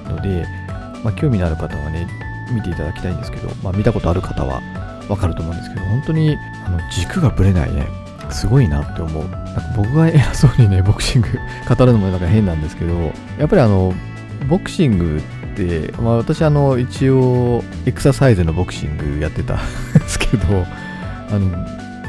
[0.05, 0.47] ので、
[1.03, 2.07] まあ、興味のある方はね、
[2.53, 4.61] 見ていただきたいんですけど、まあ、見たことある方は
[5.11, 7.87] わかると思うんですけど、本当にあの軸がぶれないね、
[8.31, 9.25] すごいなって思う。
[9.29, 11.29] なんか僕が偉そうにね、 ボクシング
[11.69, 13.93] 語るのもなんか変なんですけど、やっぱりあの、
[14.49, 19.59] ボクシングって、まあ、私あの、一応、エクササイズのボクシングやってたん
[19.95, 20.65] ですけど、
[21.31, 21.51] あの、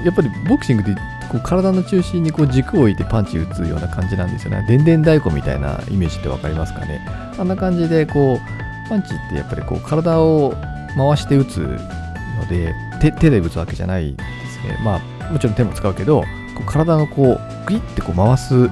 [0.05, 0.95] やっぱりボクシングって
[1.31, 4.65] こう体の中心にこう軸を置いてパンチ打つような感じなんですよね。
[4.67, 6.99] でんでん太鼓みたいなイメージって分かりますかね。
[7.39, 10.53] あんな感じでこうパンチってやっぱりこう体を
[10.97, 14.79] 回して打つので手手で打つわけじゃないですね。
[14.83, 16.27] まあもちろん手も使うけどこ
[16.61, 18.69] う体のこうグイッてこう回す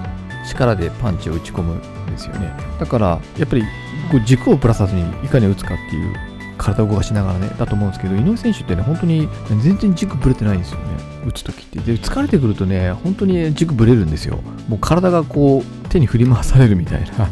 [0.47, 2.53] 力でパンチを打ち込むんですよね。
[2.79, 3.63] だからやっぱり
[4.11, 6.15] こう軸をぶらさずにいかに打つかっていう
[6.57, 9.27] 体を動かしながらねだと思うんですけど井上選手ってね本当に
[9.61, 10.85] 全然軸ぶれてないんですよね。
[11.25, 11.79] 打つ時って。
[11.79, 14.39] で疲れてくるとね本当に軸ぶれるんですよ。
[14.67, 17.07] もう体がこう手に振り回されるみたいな。
[17.07, 17.31] だか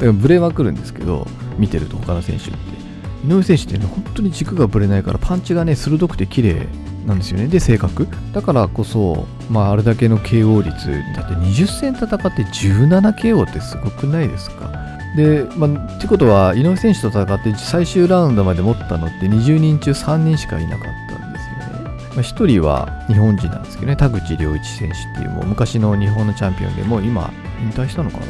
[0.00, 1.26] らブレまくるんですけど
[1.58, 2.79] 見てると他の選手って。
[3.24, 6.66] 井上選手ってね本当に軸がぶれないからパンチがね鋭くて綺麗
[7.06, 7.46] なんですよね。
[7.46, 8.06] で、正確。
[8.32, 14.70] だからこそ、まあ、あれだけの KO 率、だって20戦戦って 17KO ってすごくないですか
[15.16, 20.86] で、まあ、ってことは、井上選手と戦って最終ラウンドまで持ったのって20人中3人しかいなかっ
[21.18, 21.84] たんですよね。
[21.84, 27.30] まあ、1人は日本人なんですけどね、田口良一選手っていうもう昔の日本のチャンピオンでもう今
[27.62, 28.24] 引退したのかな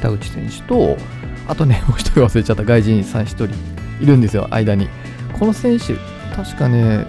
[0.00, 0.96] 田口選手と、
[1.46, 3.48] あとね、もう1人忘れちゃった外人さん1人
[4.00, 4.88] いるんですよ、間に。
[5.38, 5.94] この選手、
[6.34, 7.06] 確かね、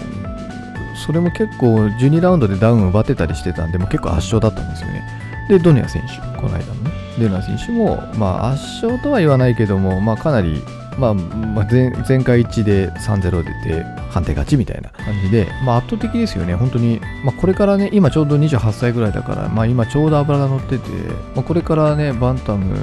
[1.05, 5.03] それも結構12ラウンドでダウンを奪ってたりしてたんで、も結構圧勝だったんですよね。
[5.49, 6.91] で、ドネア選手、この間のね。
[7.19, 10.61] ドネア選手も、まあ、圧勝とは言わないけども、まあ、かなり、
[10.97, 17.01] まあ、まあ、前前回1で3-0出て、判定勝ちみたいな感じで、まあ、圧倒的ですよね、本当に。
[17.23, 20.89] まあ、これからね、今ちょうど28歳ぐらいだから、まあ、今ちょうど油が乗ってて、
[21.35, 22.75] まあ、これからね、バンタム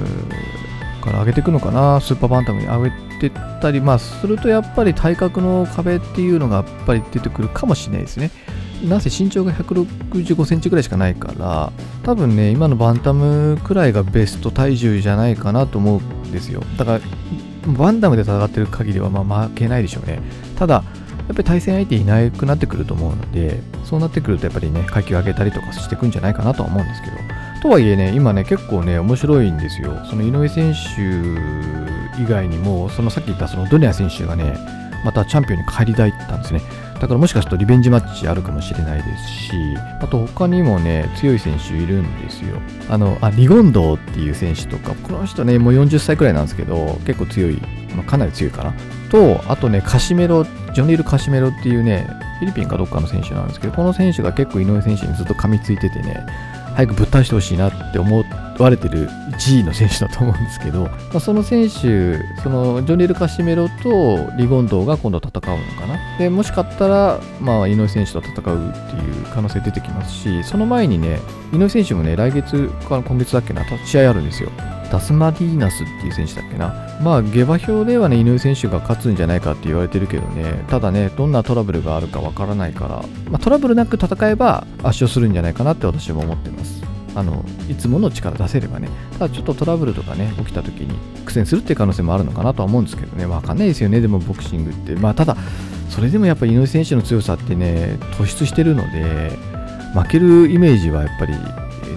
[1.03, 8.31] から上げていくのかな、スーパーバンタムに上げてったり、まあ、するとやっぱり体格の壁っていうのがやっぱり出てくるかもしれないですね。
[8.87, 11.71] なぜ身長が165センチぐらいしかないから、
[12.03, 16.63] 多分ね、今のバンタムくらいがベスト体重じゃないかなと思うんですよ。
[16.77, 16.99] だから、
[17.77, 20.19] バンタムで戦ってる限りはま負けないでしょうね。
[20.57, 20.83] ただ、やっ
[21.27, 27.15] ぱり対戦相手いなくなってくると思うので、そうなってくるとやっぱりね、階級上げたりとかしていくんじゃないかなとは思うんですけど、
[27.63, 29.97] とはいえね、今ね、結構ね、面白いんですよ。
[30.09, 34.57] その井上選手以外にも、そのさっき言ったそのドネア選手がね、
[35.05, 36.61] またチャンピオンに帰りたいたんですね。
[36.95, 39.53] だからもしかするとリベンジマッチあるかもしれないですし、
[40.01, 42.57] あと他にもね、強い選手いるんですよ。
[42.89, 47.61] あの、あ、リゴンドっていう選手とか、この人ね、もう40歳くらいなんですけど、結構強い、
[47.95, 48.73] まあ、かなり強いかな。
[49.09, 56.25] と、あとね、カシメロ、ジョニール・カシメロっていうね、フィリピンかどっかの選手なんですけど、この選手が結構井上選手にずっと噛みついててね、
[56.75, 58.23] 早くぶっ倒してほしいなって思
[58.59, 65.41] われてる1位の選手だと思うんですけど、まあ、その選手、そのジョニール・カシメロとリゴンドーが今度戦うの
[65.79, 66.17] かな？
[66.17, 71.19] で、もしかったら、まあ、井上選手と戦うっていう可能性出てきますし、その前にね、
[71.51, 74.49] 井上選手もね、来月か今月だっけな、試合あるんですよ。
[74.93, 76.67] ダスマディーナスっていう選手だっけな。
[77.01, 86.83] まあ、下馬評ではね、井上選手が勝つんじゃないかって言われてるけどね、ただね、どんなトラブルがあるかわからないから、まあ、トラブルなく戦えば圧勝するんじゃないかなって私も思ってます。
[87.15, 94.93] あのいつもの力出せればね、ただちょっとトラブルとかね、起きた時に苦戦するっていう可能性もあるのかなとは思うんですけどね、わかんないですよね、でもボクシングって。
[94.95, 95.35] まあ、ただ、
[95.89, 99.31] それでもやっぱり井上選手の強さってね、突出してるので、
[99.95, 101.33] 負けるイメージはやっぱり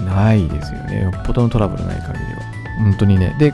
[0.07, 2.36] ないですよね、よっぽどのトラブルない限り。
[2.79, 3.35] 本当にね。
[3.39, 3.53] で、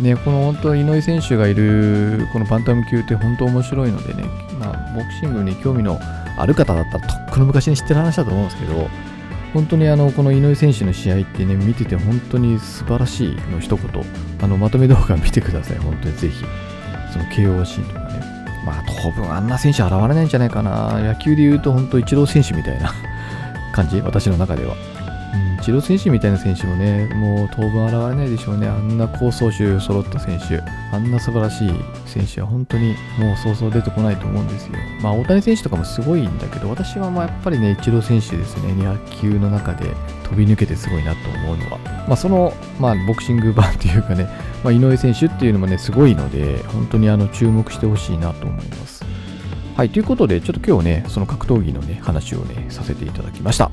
[0.00, 4.24] ね、この本当、井上選手がいるこのバンタム級って本当面白いのでね、
[4.58, 5.98] まあ、ボクシングに興味の
[6.36, 8.88] ある方だったらとっくの昔に知ってる話だと思うんですけど、
[9.52, 14.04] 本当にあのこの井上選手の試合ってね、見てて本当に素晴らしいの一言、
[14.42, 16.44] あのまとめ動画見てください、本当にぜひ。
[17.12, 18.34] その KO シーンとかね。
[18.66, 20.98] まあ、当分あんな選手現れないんじゃないかな。
[20.98, 22.92] 野球で言うと本当、イチロー選手みたいな
[23.72, 24.74] 感じ、私の中では。
[25.34, 28.68] うん、チロ選手みたいな選手もね、もう当分現れないでしょうね。
[28.68, 30.60] あんな高走手揃った選手、
[30.92, 31.70] あんな素晴らしい
[32.06, 34.74] 選手は本当にもうそうそう出てこないと思うんですよ。
[35.02, 39.90] まあ大谷選手とかもすごいんだけど、私はまあやっぱりね、イチロー選手ですね、200球の中で
[40.22, 44.28] 飛び抜けてすごいなと思うのは、まあその、まあボクシング版っていうかね、
[44.62, 49.04] まあ、井上選手っていうのもね、すごいので、本当にあの注目してほしいなと思います。
[49.76, 53.70] はい、ということで、ちょっと今日ね、その格闘技のね、話をね、させていただきました。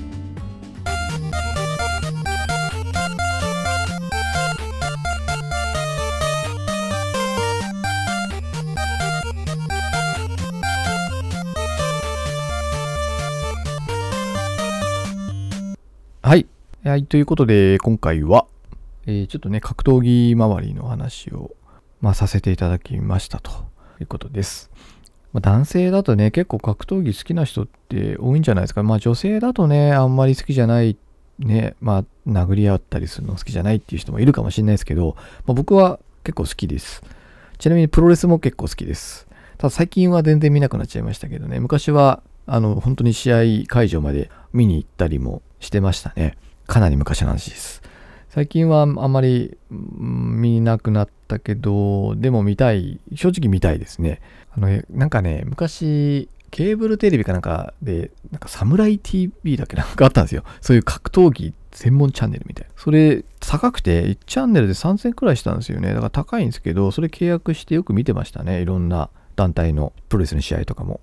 [16.83, 17.05] はい。
[17.05, 18.47] ということで、今回は、
[19.05, 21.51] えー、ちょっとね、格闘技周りの話を、
[21.99, 23.51] まあ、させていただきましたと
[23.99, 24.71] いうことです。
[25.31, 28.81] まあ、男性だとね、結構格闘技好きな人って多いんじゃないですか。
[28.81, 30.97] まあ女性だとね、あんまり好きじゃない、
[31.37, 35.15] ね、まあ殴り合ったりするの好きじゃないっていう人もいるかもしれないですけど、
[35.45, 37.03] まあ、僕は結構好きです。
[37.59, 39.27] ちなみにプロレスも結構好きです。
[39.59, 46.39] ただ最近は全然見なくなっちゃいましたけどね、昔はあの本当に試合会場まで見に行ったりもしてましたね。
[46.71, 47.81] かなり昔の話です。
[48.29, 54.21] 最近はあんまり見なくなったけど、でも見たい、正直見たいですね。
[54.55, 59.75] あの、なんかね、昔、ケーブルテレビかなんかで、なんかサムライ TV だけ？
[59.77, 60.45] なんかあったんですよ。
[60.61, 62.71] そういう格闘技専門チャンネルみたいな。
[62.77, 65.89] それ高くて1チャンネルで3000くらいしたんですよね。
[65.89, 68.61] だから高いんですけど、それ契約してよく見てましたね。
[68.61, 71.01] いろんな団体のプロレスの試合とかも。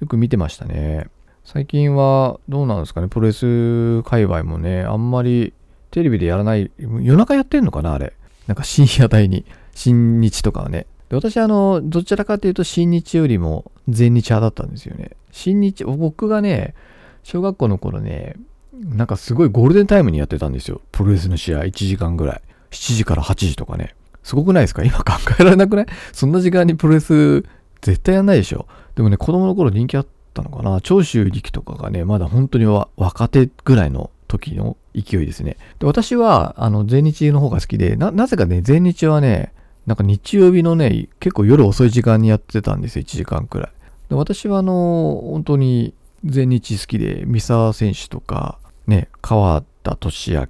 [0.00, 1.08] よく見てましたね。
[1.50, 3.08] 最近はどうなんですかね。
[3.08, 5.54] プロレス界隈もね、あんまり
[5.90, 8.12] テレビでやらない、夜中やってんのかなあれ。
[8.46, 9.46] なんか深夜帯に。
[9.74, 10.84] 新日とかはね。
[11.08, 15.12] で私あの、どちらかというと新日よりも全日派だったんですよね。
[15.32, 16.74] 新日、僕がね、
[17.22, 18.34] 小学校の頃ね、
[18.74, 20.82] なんかすごいゴールデンタイムにやってたんですよ。
[20.92, 22.42] プロレスの試合1時間ぐらい。
[22.72, 23.94] 7時から8時とかね。
[24.22, 24.84] すごくないですか？
[24.84, 25.86] 今考えられなくない？
[26.12, 27.42] そんな時間にプロレス
[27.80, 28.66] 絶対やんないでしょ。
[28.96, 30.06] でもね、子供の頃人気あっ
[30.38, 30.80] たのかな。
[30.80, 32.66] 長州力とかがね、まだ本当に
[32.96, 35.56] 若手ぐらいの時の勢いですね。
[35.78, 39.52] で私は、あの、全日の方が好きで、な、なぜかね、全日はね、
[39.86, 43.72] なんか日曜日のね、結構夜遅い時間にやってたんですよ、1時間くらい。
[44.10, 50.46] で私は、あの、本当に全日好きで、三沢選手とか、ね、川田俊明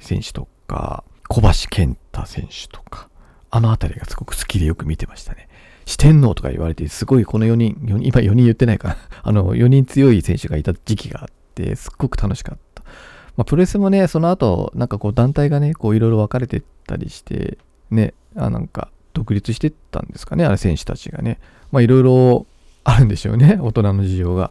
[0.00, 3.08] 選手とか、小橋健太選手とか、
[3.50, 5.45] あの辺りがすごく好きでよく見てましたね。
[5.86, 8.96] 四天王とか言われて、すごいこの4人、4人今4人言ってないかな。
[9.22, 12.82] あの、4人強い選手がいた時期があって、すっごく楽しかった。
[13.36, 17.58] まあ、プロレスもね、その後、なんかこう団体がね、こういろいろ分かれてったりして、
[17.90, 21.38] ね、あなんか独立してったんですかね、あれ選手たちがね。
[21.70, 22.46] まあいろいろ
[22.82, 24.50] あるんでしょうね、大人の事情が。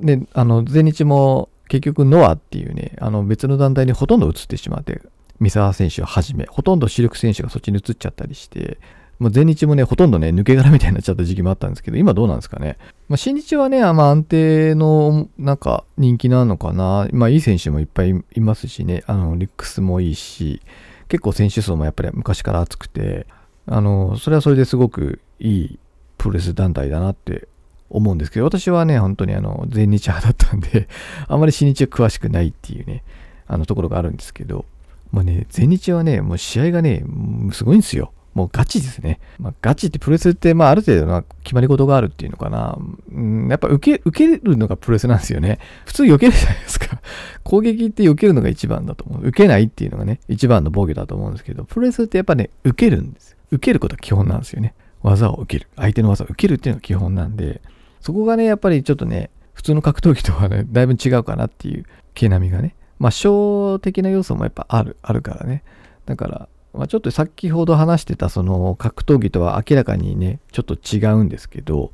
[0.00, 5.02] で、あの、全日も結局ノアっていうね、あの別の団体にほとんど移ってしまって、
[5.40, 8.78] 三沢選手をはじめ、ほとんど主力選手がそっちに移っちゃったりして、
[9.18, 12.76] もう全日もね、ほとんどね、抜け殻みたいになっちゃった時期もあったんですけど、今どうなんですかね。
[13.08, 17.08] まあ、新日はね、まあ、安定の、なんか、人気なのかな。
[17.12, 20.60] まあ、いい選手もいっぱいいますしね、あの、リックスもいいし、
[21.08, 23.26] 結構選手層もやっぱり昔から熱くて、
[23.66, 25.78] あの、それはそれですごくいい
[26.18, 27.48] プロレス団体だなって
[27.90, 30.88] 思うんですけど、私はね、本当にあの、全日派だったんで
[31.28, 33.02] あまり新日は詳しくないっていうね、
[33.46, 34.64] あのところがあるんですけど、
[35.12, 37.04] まあね、全日はね、もう試合がね、
[37.52, 38.12] すごいんですよ。
[38.36, 39.18] もうガチですね。
[39.38, 42.76] まあ、ガチってプロレスって、まあ、ある程度の決まり事があるっていうのかな。
[43.10, 45.58] うん、やっぱ受け、受けるのがプロレスなんですよね。
[45.86, 47.00] 普通避けるじゃないですか。
[47.44, 49.26] 攻撃って避けるのが一番だと思う。
[49.26, 53.38] 受けないっていうのがね、一番の防御だと思うんですけど、プロレスってやっぱね、受けるんです。
[53.50, 54.74] 受けることが基本なんですよね。
[55.02, 55.70] 技を受ける。
[55.76, 57.62] 相手の技を受けるっていうのが基本なんで、
[58.02, 62.74] そこがね、やっぱりちょっとね、普通の格闘技とはね、だいぶ違うかなっていう毛並みがね。
[62.98, 65.62] まあ、小的な要素もやっぱある、あるからね。
[66.04, 71.92] だから、まあ、ちょっと先ほど話してたその格闘技とは明らかにね、ちょっと違うんですけど、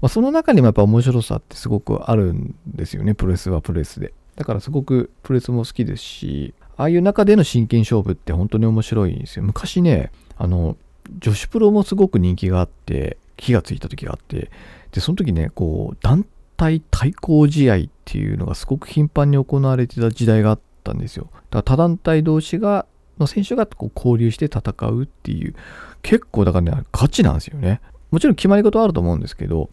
[0.00, 4.12] まあ、その中にもやっぱ面白さってすごくあるんですよね、プロレスはプロレスで。
[4.36, 9.44] だからすごくプロレスも好きですし、ああいう中での真剣勝負って本当に面白いんですよ。
[9.44, 10.76] 昔ね、あの、
[11.18, 14.50] 女子プロもすごく人気があって、火がついた時があって、
[14.92, 16.24] で、その時ね、こう、団
[16.56, 21.28] 体対抗試合っていうのがすごく頻繁に行われてた時代があったんですよ。
[21.32, 22.86] だから他団体同士が
[23.18, 25.54] の選手がこう交流して戦うっていう、
[26.02, 27.80] 結構だからね、ガチなんですよね。
[28.10, 29.70] もちろん決まり事はあると思うんですけど、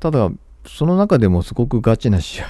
[0.00, 0.30] ただ、
[0.66, 2.46] その中でもすごくガチな試合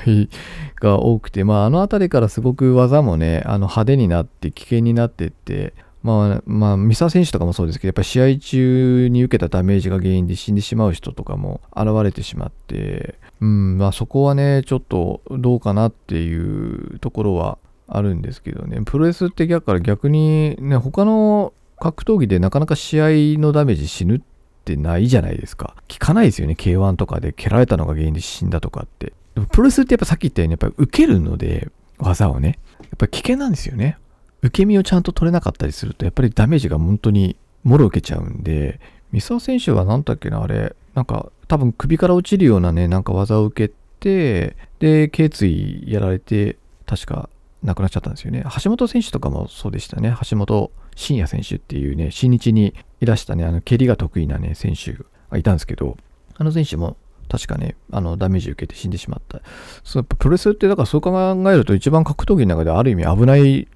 [0.80, 17.58] が多くて、まあ、あの辺りからすごく技もね、あの派手になって危険になってって、まあ、まあ、三沢選手とかもそうですけど、やっぱ試合中に受けたダメージが原因で死んでしまう人とかも現れてしまって、うん、まあそこはね、ちょっとどうかなっていうところは
[17.88, 24.20] あるんですけどね、プロレスってだから逆にね、他の格闘技でなかなか試合のダメージ死ぬっ
[24.64, 25.76] てないじゃないですか。
[25.88, 29.12] 聞かないですよね、K1 とかで蹴られたのが原因で死んだとかって。
[29.34, 31.68] でもプロレスってやっぱさっき言ったように、やっぱり受けるので、
[31.98, 33.98] 技をね、やっぱり危険なんですよね。
[34.42, 38.80] 受け身をちゃんと取れなかったりすると、やっぱりダメージが本当にもろ受けちゃうんで、
[39.12, 46.56] 三沢選手は何だっけな、あれ、なんか多分首から落ちるようなね、なんか技を受けて、で、頸椎やられて、
[46.86, 47.28] 確か
[47.66, 48.44] 亡くなっちゃったんですよね。
[48.62, 50.16] 橋本選手とかもそうでしたね。
[50.28, 54.92] 橋本真也選手っていうね、新日にいらしたね、あの蹴りが得意なね、選手
[55.30, 55.96] がいたんですけど、
[56.36, 56.96] あの選手も
[57.28, 59.40] 確かね、あのダメージ受けて死んでしまった。
[59.82, 63.68] そうプロレスって、だからそう考えると一番格闘技の中である意味危ない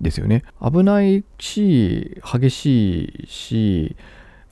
[0.00, 0.44] ですよね。
[0.62, 3.96] 危ないし、激しいし、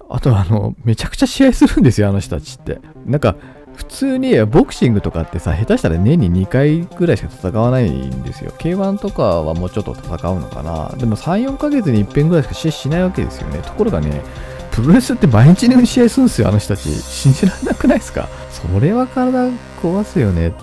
[0.08, 2.80] あとあの、めちゃくちゃ試合するんですよ、あの人たちって。
[3.06, 3.36] なんか、
[3.80, 8.52] 普通にボクシングとかってさ、下手したら年に2回ぐらいしか戦わないんですよ。
[8.58, 10.94] K1 とかはもうちょっと戦うのかな。
[10.96, 13.58] でも3、4ヶ月に1遍ぐらいしか試合しないわけですよね。
[13.58, 14.22] ところがね、
[14.70, 16.90] プロレスって毎日のように試合するんですよ、あの人たち。
[16.90, 18.28] 信じられなくないですか？
[18.50, 19.48] それは体
[19.82, 20.56] 壊すよねって、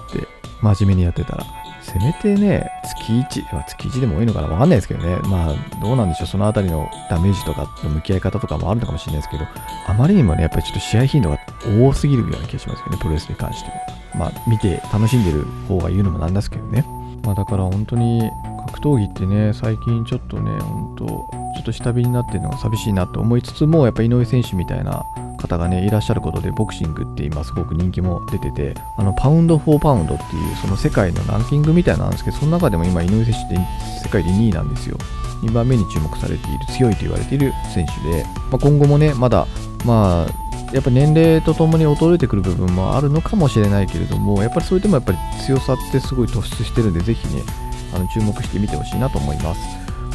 [0.61, 1.43] 真面目にやってたら。
[1.87, 5.15] せめてね、月1、まあ、月1でも多いのかなわかんないですけどね。
[5.23, 6.27] まあ、どうなんでしょう。
[6.27, 9.45] そのあたりのダメージとかの向き合い方とかもあるのかもしれないですけど、
[9.87, 11.39] あまりにもね、やっぱりちょっと試合頻度が
[11.81, 13.75] 多すぎるような気がしますよね、プロレスに関しては。
[14.15, 16.85] まあ、見て楽しんでる方が言うのもなんですけどね。
[17.23, 18.29] まあ、だから本当に
[18.67, 21.27] 格闘技ってね、最近ちょっとね、本当ちょ
[21.61, 25.03] っと下火になってるのが寂しいなと思いつつも、やっぱ井上選手みたいな
[25.37, 33.59] 方がね、いらっしゃることで、ボクシングって今すごく人気も出てて、あの、パウンド・フォー・パウンドっていう、その世界のランキングみたいなんですけど、その中でも今、井上選手って
[34.03, 34.97] 世界で2位なんですよ。
[35.43, 39.47] 2番目に注目されている、強いと言われている選手で、まあ、今後もね、まだ、
[39.85, 47.43] まあ、やっぱ年齢とともに衰えてくる部分もあるのかもしれないけれども、やっぱりそれでもやっぱり強さってすごい突出してるんで、ぜひね、
[47.93, 49.61] あの注目してみてほしいなと思います。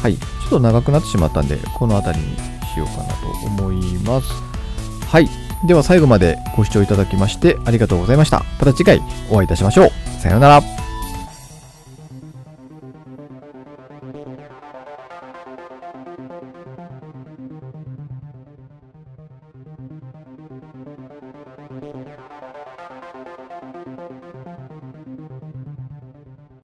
[0.01, 2.35] はい、ちょっと長くなってしまったんで、この辺りに
[2.73, 4.27] しようかなと思います。
[5.07, 5.29] はい。
[5.65, 8.43] では最後までご視聴いただきましてありがとうございました。
[8.59, 9.89] また次回お会いいたしましょう。
[10.19, 10.82] さようなら。